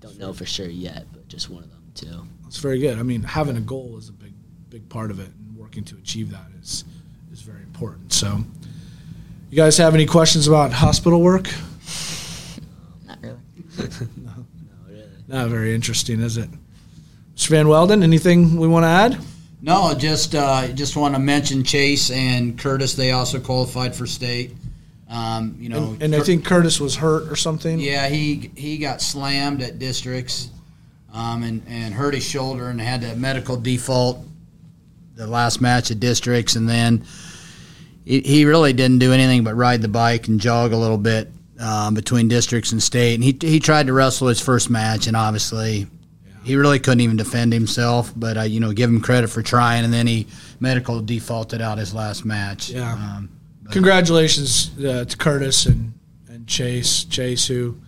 Don't 0.00 0.18
know 0.18 0.34
for 0.34 0.44
sure 0.44 0.68
yet, 0.68 1.06
but 1.12 1.26
just 1.28 1.48
one 1.48 1.62
of 1.62 1.70
them 1.70 1.90
too. 1.94 2.26
That's 2.42 2.58
very 2.58 2.80
good. 2.80 2.98
I 2.98 3.02
mean, 3.02 3.22
having 3.22 3.56
a 3.56 3.60
goal 3.60 3.96
is 3.96 4.10
a 4.10 4.12
big, 4.12 4.34
big 4.68 4.88
part 4.90 5.10
of 5.10 5.20
it, 5.20 5.30
and 5.38 5.56
working 5.56 5.84
to 5.84 5.96
achieve 5.96 6.30
that 6.32 6.48
is 6.60 6.84
is 7.32 7.42
very 7.42 7.62
important. 7.62 8.12
So, 8.12 8.44
you 9.50 9.56
guys 9.56 9.76
have 9.78 9.94
any 9.94 10.06
questions 10.06 10.46
about 10.48 10.72
hospital 10.72 11.20
work? 11.20 11.48
Not 13.06 13.18
really. 13.22 13.36
No, 14.16 14.32
really. 14.88 15.04
Not 15.28 15.48
very 15.48 15.74
interesting, 15.74 16.20
is 16.20 16.36
it? 16.36 16.48
Mr. 17.36 17.48
Van 17.48 17.66
Weelden, 17.66 18.02
anything 18.02 18.56
we 18.56 18.68
want 18.68 18.84
to 18.84 18.88
add? 18.88 19.18
No, 19.62 19.94
just 19.94 20.34
uh, 20.34 20.68
just 20.68 20.96
want 20.96 21.14
to 21.14 21.20
mention 21.20 21.64
Chase 21.64 22.10
and 22.10 22.58
Curtis. 22.58 22.94
They 22.94 23.12
also 23.12 23.38
qualified 23.40 23.94
for 23.94 24.06
state. 24.06 24.52
Um, 25.08 25.56
you 25.58 25.68
know, 25.68 25.90
And, 25.92 26.02
and 26.02 26.14
I 26.14 26.20
think 26.20 26.44
Curtis 26.44 26.78
was 26.80 26.96
hurt 26.96 27.30
or 27.30 27.36
something. 27.36 27.78
yeah, 27.80 28.08
he 28.08 28.50
he 28.54 28.78
got 28.78 29.00
slammed 29.02 29.60
at 29.62 29.78
districts, 29.78 30.50
um, 31.12 31.42
and 31.42 31.62
and 31.68 31.92
hurt 31.94 32.14
his 32.14 32.24
shoulder 32.24 32.68
and 32.68 32.80
had 32.80 33.02
a 33.04 33.14
medical 33.16 33.56
default. 33.56 34.24
The 35.20 35.26
last 35.26 35.60
match 35.60 35.90
of 35.90 36.00
districts, 36.00 36.56
and 36.56 36.68
then 36.68 37.04
he, 38.04 38.20
he 38.20 38.44
really 38.46 38.72
didn't 38.72 38.98
do 39.00 39.12
anything 39.12 39.44
but 39.44 39.54
ride 39.54 39.82
the 39.82 39.88
bike 39.88 40.28
and 40.28 40.40
jog 40.40 40.72
a 40.72 40.76
little 40.76 40.98
bit 40.98 41.30
um, 41.60 41.94
between 41.94 42.28
districts 42.28 42.72
and 42.72 42.82
state. 42.82 43.14
And 43.14 43.22
he 43.22 43.36
he 43.40 43.60
tried 43.60 43.86
to 43.88 43.92
wrestle 43.92 44.28
his 44.28 44.40
first 44.40 44.70
match, 44.70 45.06
and 45.06 45.16
obviously 45.16 45.86
he 46.42 46.56
really 46.56 46.78
couldn't 46.78 47.00
even 47.00 47.16
defend 47.16 47.52
himself. 47.52 48.12
But 48.16 48.38
I, 48.38 48.44
you 48.44 48.60
know, 48.60 48.72
give 48.72 48.88
him 48.88 49.00
credit 49.00 49.28
for 49.28 49.42
trying. 49.42 49.84
And 49.84 49.92
then 49.92 50.06
he 50.06 50.26
medical 50.58 51.00
defaulted 51.00 51.60
out 51.60 51.78
his 51.78 51.94
last 51.94 52.24
match. 52.24 52.70
Yeah. 52.70 52.92
Um, 52.92 53.30
Congratulations 53.70 54.70
uh, 54.84 55.04
to 55.04 55.16
Curtis 55.16 55.66
and, 55.66 55.92
and 56.28 56.46
Chase. 56.46 57.04
Chase, 57.04 57.46
who 57.46 57.78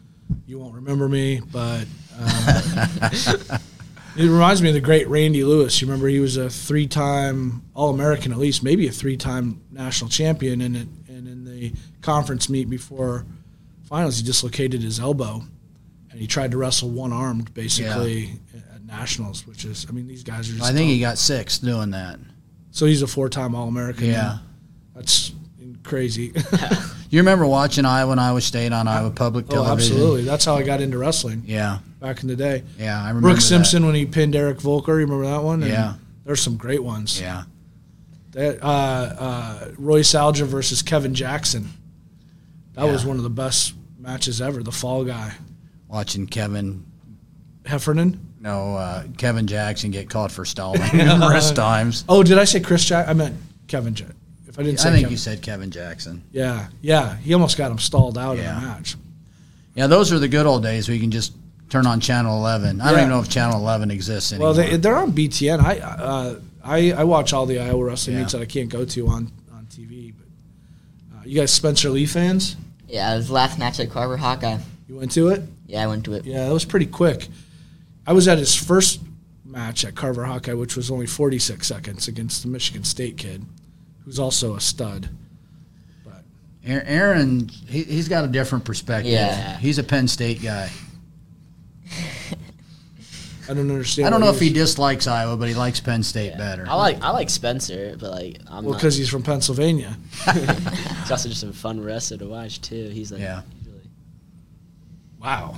you 0.47 0.59
won't 0.59 0.75
remember 0.75 1.09
me, 1.09 1.41
but 1.51 1.87
um, 2.21 3.59
it 4.17 4.29
reminds 4.29 4.63
me 4.63 4.69
of 4.69 4.75
the 4.75 4.81
great 4.81 5.09
Randy 5.09 5.45
Lewis. 5.45 5.81
You 5.81 5.87
remember 5.87 6.09
he 6.09 6.21
was 6.21 6.37
a 6.37 6.51
three 6.51 6.87
time 6.87 7.63
All 7.75 7.91
American, 7.91 8.33
at 8.33 8.39
least, 8.39 8.63
maybe 8.63 8.87
a 8.89 8.93
three 8.93 9.17
time 9.17 9.63
national 9.71 10.11
champion. 10.11 10.61
And, 10.61 10.77
it, 10.77 10.89
and 11.09 11.29
in 11.29 11.45
the 11.45 11.73
conference 12.01 12.49
meet 12.49 12.69
before 12.69 13.25
finals, 13.85 14.19
he 14.19 14.25
dislocated 14.25 14.83
his 14.83 15.01
elbow 15.01 15.43
and 16.11 16.21
he 16.21 16.27
tried 16.27 16.51
to 16.51 16.59
wrestle 16.59 16.91
one 16.91 17.13
armed 17.13 17.53
basically 17.55 18.41
at 18.55 18.85
nationals, 18.85 19.47
which 19.47 19.65
is, 19.65 19.87
I 19.89 19.93
mean, 19.93 20.07
these 20.07 20.23
guys 20.23 20.49
are 20.51 20.53
just. 20.53 20.65
I 20.65 20.73
think 20.73 20.91
he 20.91 21.01
got 21.01 21.19
six 21.19 21.59
doing 21.59 21.91
that. 21.91 22.19
So 22.71 22.87
he's 22.87 23.03
a 23.03 23.07
four 23.07 23.29
time 23.29 23.55
All 23.55 23.69
American. 23.69 24.07
Yeah. 24.07 24.39
That's 24.95 25.33
crazy. 25.83 26.33
You 27.13 27.19
remember 27.21 27.47
watching 27.47 27.85
Iowa 27.85 28.13
and 28.13 28.21
Iowa 28.21 28.41
State 28.41 28.73
on 28.73 28.89
Iowa 28.89 29.11
Public 29.11 29.47
Television? 29.47 29.59
Oh, 29.61 29.65
Television? 29.67 29.95
absolutely. 29.97 30.25
That's 30.25 30.45
how 30.47 30.55
I 30.57 30.63
got 30.63 30.81
into 30.81 30.97
wrestling 30.97 31.43
Yeah, 31.47 31.81
back 32.01 32.23
in 32.23 32.29
the 32.29 32.37
day. 32.37 32.63
yeah, 32.79 32.99
I 33.03 33.09
remember. 33.09 33.29
Brooks 33.29 33.45
that. 33.45 33.49
Simpson 33.49 33.85
when 33.85 33.95
he 33.95 34.07
pinned 34.07 34.35
Eric 34.35 34.59
Voelker. 34.59 34.89
You 34.89 34.95
remember 35.07 35.27
that 35.27 35.43
one? 35.43 35.63
And 35.63 35.71
Yeah. 35.71 35.95
There's 36.25 36.41
some 36.41 36.57
great 36.57 36.83
ones. 36.83 37.21
Yeah, 37.21 37.43
That, 38.31 38.63
uh, 38.63 38.67
uh, 38.67 39.69
Royce 39.77 40.15
Alger 40.15 40.47
versus 40.47 40.81
Kevin 40.81 41.15
Jackson. 41.15 41.69
That 42.75 42.85
was 42.85 43.05
one 43.05 43.19
of 43.19 43.25
the 43.25 43.31
best 43.31 43.75
matches 43.99 44.41
ever. 44.41 44.63
The 44.63 44.73
Fall 44.73 45.05
Guy. 45.05 45.35
watching 45.89 46.27
Kevin 46.27 46.87
Heffernan. 47.67 48.19
No, 48.41 48.75
uh, 48.77 49.05
Kevin 49.19 49.47
Jackson 49.47 49.91
get 49.91 50.09
caught 50.09 50.33
for 50.33 50.47
stalling 50.47 50.81
numerous 50.97 51.51
times. 51.51 52.05
Oh, 52.09 52.23
did 52.23 52.39
I 52.39 52.45
say 52.45 52.61
Chris 52.61 52.87
Jack? 52.87 53.07
I 53.07 53.13
meant 53.13 53.37
Kevin 53.69 53.95
Jack. 53.95 54.13
If 54.53 54.59
I 54.59 54.63
didn't 54.63 54.81
say 54.81 54.89
I 54.91 54.93
think 54.93 55.01
Kevin. 55.05 55.11
you 55.13 55.17
said 55.19 55.43
Kevin 55.43 55.71
Jackson. 55.71 56.23
Yeah, 56.31 56.69
yeah. 56.83 57.17
He 57.17 57.33
almost 57.35 57.57
got 57.57 57.71
him 57.71 57.79
stalled 57.79 58.17
out 58.19 58.37
Yeah. 58.37 58.55
in 58.57 58.63
the 58.63 58.69
match. 58.69 58.97
Yeah, 59.75 59.87
those 59.87 60.13
are 60.13 60.19
the 60.19 60.29
good 60.29 60.45
old 60.47 60.63
days 60.63 60.87
where 60.89 60.95
you 60.95 61.01
can 61.01 61.11
just 61.11 61.33
turn 61.71 61.87
on 61.87 62.01
Channel 62.01 62.37
11. 62.39 62.81
I 62.83 62.91
don't 62.91 62.99
even 63.01 63.09
know 63.11 63.21
if 63.21 63.31
Channel 63.31 63.59
11 63.59 63.91
exists 63.91 64.31
anymore. 64.33 64.49
Well, 64.49 64.55
they, 64.55 64.77
they're 64.77 64.97
on 64.97 65.13
BTN. 65.13 65.61
I, 65.61 65.79
uh, 65.79 66.41
I 66.63 66.93
I 66.93 67.05
watch 67.05 67.33
all 67.33 67.47
the 67.47 67.59
Iowa 67.59 67.83
wrestling 67.83 68.17
Yeah. 68.17 68.23
meets 68.23 68.33
that 68.33 68.43
I 68.43 68.45
can't 68.45 68.69
go 68.69 68.85
to 68.85 69.09
on 69.09 69.33
on 69.55 69.67
TV. 69.75 70.13
But 71.11 71.17
uh, 71.17 71.23
you 71.25 71.39
guys, 71.41 71.51
Spencer 71.51 71.89
Lee 71.89 72.05
fans, 72.07 72.57
Yeah, 72.89 73.15
it 73.15 73.17
was 73.17 73.29
the 73.29 73.33
last 73.33 73.59
match 73.59 73.81
at 73.81 73.89
Carver 73.91 74.19
Hawkeye. 74.19 74.59
you 74.87 74.97
went 74.97 75.13
to 75.13 75.29
it. 75.29 75.43
Yeah, 75.67 75.83
I 75.85 75.87
went 75.87 76.05
to 76.05 76.13
it. 76.13 76.27
Yeah, 76.27 76.47
it 76.51 76.53
was 76.53 76.67
pretty 76.67 76.85
quick. 76.87 77.29
I 78.07 78.13
was 78.13 78.29
at 78.29 78.37
his 78.37 78.55
first 78.55 79.01
match 79.47 79.85
at 79.87 79.95
Carver 79.95 80.25
Hawkeye, 80.27 80.53
which 80.53 80.77
was 80.77 80.91
only 80.91 81.07
46 81.07 81.67
seconds 81.67 82.07
against 82.09 82.43
the 82.43 82.49
Michigan 82.49 82.85
State 82.85 83.17
kid, 83.17 83.47
who's 84.05 84.19
also 84.19 84.55
a 84.55 84.61
stud. 84.61 85.09
But 86.05 86.23
Aaron, 86.65 87.49
he, 87.49 87.83
he's 87.85 88.09
got 88.09 88.25
a 88.25 88.29
different 88.29 88.65
perspective. 88.65 89.13
Yeah. 89.13 89.59
He's 89.59 89.79
a 89.79 89.85
Penn 89.85 90.09
State 90.09 90.43
guy. 90.43 90.71
I 93.49 93.55
don't 93.55 93.71
understand. 93.71 94.07
I 94.07 94.11
don't 94.11 94.21
why 94.21 94.29
know 94.29 94.33
if 94.33 94.41
he 94.41 94.53
dislikes 94.53 95.07
Iowa, 95.07 95.37
but 95.37 95.49
he 95.49 95.55
likes 95.55 95.81
Penn 95.81 96.03
State 96.03 96.39
better. 96.39 96.65
I 96.69 96.75
like 96.75 97.03
I 97.03 97.11
like 97.11 97.29
Spencer, 97.29 97.97
but 97.99 98.11
like 98.11 98.39
I'm 98.47 98.65
Well, 98.65 98.75
because 98.75 98.97
he's 98.97 99.09
from 99.09 99.23
Pennsylvania. 99.23 99.97
he's 100.33 101.11
also 101.11 101.29
just 101.29 101.43
a 101.43 101.53
fun 101.53 101.83
wrestler 101.83 102.19
to 102.19 102.27
watch 102.27 102.61
too. 102.61 102.89
He's 102.89 103.11
like 103.11 103.21
Yeah. 103.21 103.43
Wow. 105.21 105.57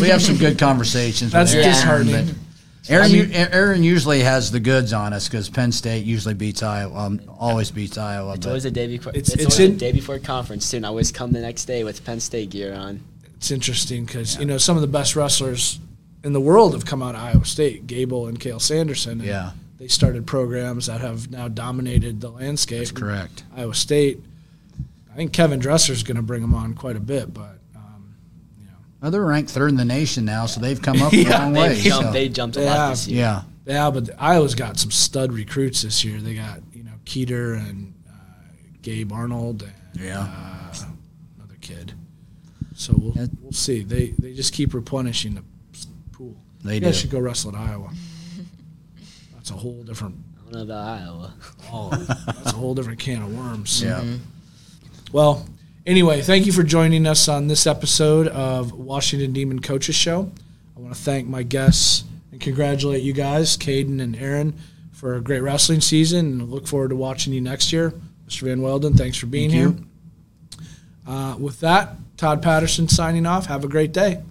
we 0.00 0.08
have 0.08 0.22
some 0.22 0.36
good 0.36 0.58
conversations. 0.58 1.32
That's 1.32 1.52
with 1.54 1.64
Aaron, 1.64 1.74
disheartening. 1.74 2.34
But 2.82 2.90
Aaron, 2.94 3.06
I 3.06 3.12
mean- 3.12 3.30
Aaron 3.32 3.82
usually 3.84 4.20
has 4.20 4.50
the 4.50 4.60
goods 4.60 4.92
on 4.92 5.12
us 5.12 5.28
because 5.28 5.48
Penn 5.48 5.70
State 5.72 6.04
usually 6.04 6.34
beats 6.34 6.62
Iowa. 6.62 6.96
Um, 6.98 7.20
always 7.38 7.70
beats 7.70 7.96
Iowa. 7.96 8.34
It's 8.34 8.46
always 8.46 8.64
a 8.64 8.70
day 8.70 8.86
before. 8.88 9.12
It's- 9.14 9.32
It's, 9.32 9.44
it's 9.44 9.58
in- 9.60 9.72
the 9.72 9.76
day 9.78 9.92
before 9.92 10.18
conference 10.18 10.70
too. 10.70 10.78
And 10.78 10.86
I 10.86 10.88
always 10.88 11.12
come 11.12 11.32
the 11.32 11.40
next 11.40 11.66
day 11.66 11.84
with 11.84 12.04
Penn 12.04 12.18
State 12.20 12.50
gear 12.50 12.74
on. 12.74 13.00
It's 13.36 13.50
interesting 13.50 14.04
because 14.04 14.36
you 14.38 14.44
know 14.46 14.58
some 14.58 14.76
of 14.76 14.80
the 14.82 14.88
best 14.88 15.16
wrestlers 15.16 15.78
in 16.24 16.32
the 16.32 16.40
world 16.40 16.72
have 16.74 16.84
come 16.84 17.02
out 17.02 17.14
of 17.14 17.20
Iowa 17.22 17.44
State, 17.44 17.86
Gable 17.86 18.26
and 18.26 18.38
Cael 18.38 18.60
Sanderson. 18.60 19.12
and 19.20 19.24
Yeah. 19.24 19.50
they 19.78 19.88
started 19.88 20.26
programs 20.26 20.86
that 20.86 21.00
have 21.00 21.30
now 21.30 21.48
dominated 21.48 22.20
the 22.20 22.30
landscape. 22.30 22.78
That's 22.78 22.90
correct. 22.92 23.42
Iowa 23.56 23.74
State. 23.74 24.20
I 25.12 25.16
think 25.16 25.32
Kevin 25.32 25.58
Dresser 25.58 25.92
is 25.92 26.02
going 26.04 26.16
to 26.16 26.22
bring 26.22 26.40
them 26.40 26.54
on 26.54 26.74
quite 26.74 26.96
a 26.96 27.00
bit, 27.00 27.34
but 27.34 27.58
Well, 29.02 29.10
they're 29.10 29.24
ranked 29.24 29.50
third 29.50 29.70
in 29.70 29.76
the 29.76 29.84
nation 29.84 30.24
now, 30.24 30.46
so 30.46 30.60
they've 30.60 30.80
come 30.80 31.02
up 31.02 31.12
a 31.12 31.16
Yeah, 31.16 31.38
long 31.42 31.52
way. 31.54 31.80
jumped. 31.80 32.06
so- 32.06 32.12
They 32.12 32.28
jumped 32.28 32.56
a 32.56 32.60
They 32.60 32.66
lot 32.66 32.90
this 32.90 33.08
year. 33.08 33.20
yeah. 33.20 33.42
yeah, 33.66 33.90
but 33.90 34.10
Iowa's 34.18 34.54
got 34.54 34.78
some 34.78 34.90
stud 34.92 35.32
recruits 35.32 35.82
this 35.82 36.04
year. 36.04 36.20
They 36.20 36.34
got 36.34 36.60
you 36.72 36.84
know 36.84 36.92
Kueter 37.04 37.54
and 37.68 37.94
uh, 38.08 38.12
Gabe 38.82 39.12
Arnold 39.12 39.62
and 39.64 39.72
Yeah. 40.02 40.20
uh, 40.20 40.74
another 41.36 41.56
kid. 41.60 41.92
So 42.76 42.94
we'll, 42.96 43.12
Yeah. 43.16 43.26
we'll 43.40 43.52
see. 43.52 43.82
They 43.82 44.14
they 44.18 44.32
just 44.34 44.52
keep 44.52 44.72
replenishing 44.72 45.34
the 45.34 45.42
pool. 46.12 46.36
They 46.64 46.74
you 46.74 46.80
do. 46.80 46.92
should 46.92 47.10
go 47.10 47.18
wrestle 47.18 47.54
at 47.56 47.60
Iowa. 47.60 47.90
That's 49.34 49.50
a 49.50 49.54
whole 49.54 49.82
different. 49.82 50.14
I 50.38 50.42
don't 50.44 50.52
know 50.68 50.74
about 50.74 51.00
Iowa. 51.00 51.34
Oh, 51.72 51.88
that's 51.90 52.52
a 52.52 52.56
whole 52.56 52.74
different 52.74 52.98
can 53.00 53.22
of 53.22 53.34
worms. 53.36 53.82
Yeah. 53.82 54.04
Well, 55.10 55.46
anyway, 55.86 56.22
thank 56.22 56.46
you 56.46 56.52
for 56.52 56.62
joining 56.62 57.06
us 57.06 57.28
on 57.28 57.46
this 57.48 57.66
episode 57.66 58.28
of 58.28 58.72
Washington 58.72 59.32
Demon 59.32 59.60
Coaches 59.60 59.94
Show. 59.94 60.30
I 60.76 60.80
want 60.80 60.94
to 60.94 61.00
thank 61.00 61.28
my 61.28 61.42
guests 61.42 62.04
and 62.30 62.40
congratulate 62.40 63.02
you 63.02 63.12
guys, 63.12 63.56
Caden 63.56 64.00
and 64.00 64.16
Aaron, 64.16 64.54
for 64.92 65.14
a 65.14 65.20
great 65.20 65.40
wrestling 65.40 65.80
season. 65.80 66.40
And 66.40 66.50
look 66.50 66.66
forward 66.66 66.88
to 66.88 66.96
watching 66.96 67.32
you 67.32 67.40
next 67.40 67.72
year. 67.72 67.92
Mr. 68.28 68.42
Van 68.42 68.60
Weelden, 68.60 68.96
thanks 68.96 69.18
for 69.18 69.26
being 69.26 69.50
Thank 69.50 69.78
here. 69.78 69.86
Uh, 71.06 71.36
with 71.38 71.60
that, 71.60 71.96
Todd 72.16 72.42
Patterson 72.42 72.88
signing 72.88 73.26
off. 73.26 73.46
Have 73.46 73.64
a 73.64 73.68
great 73.68 73.92
day. 73.92 74.22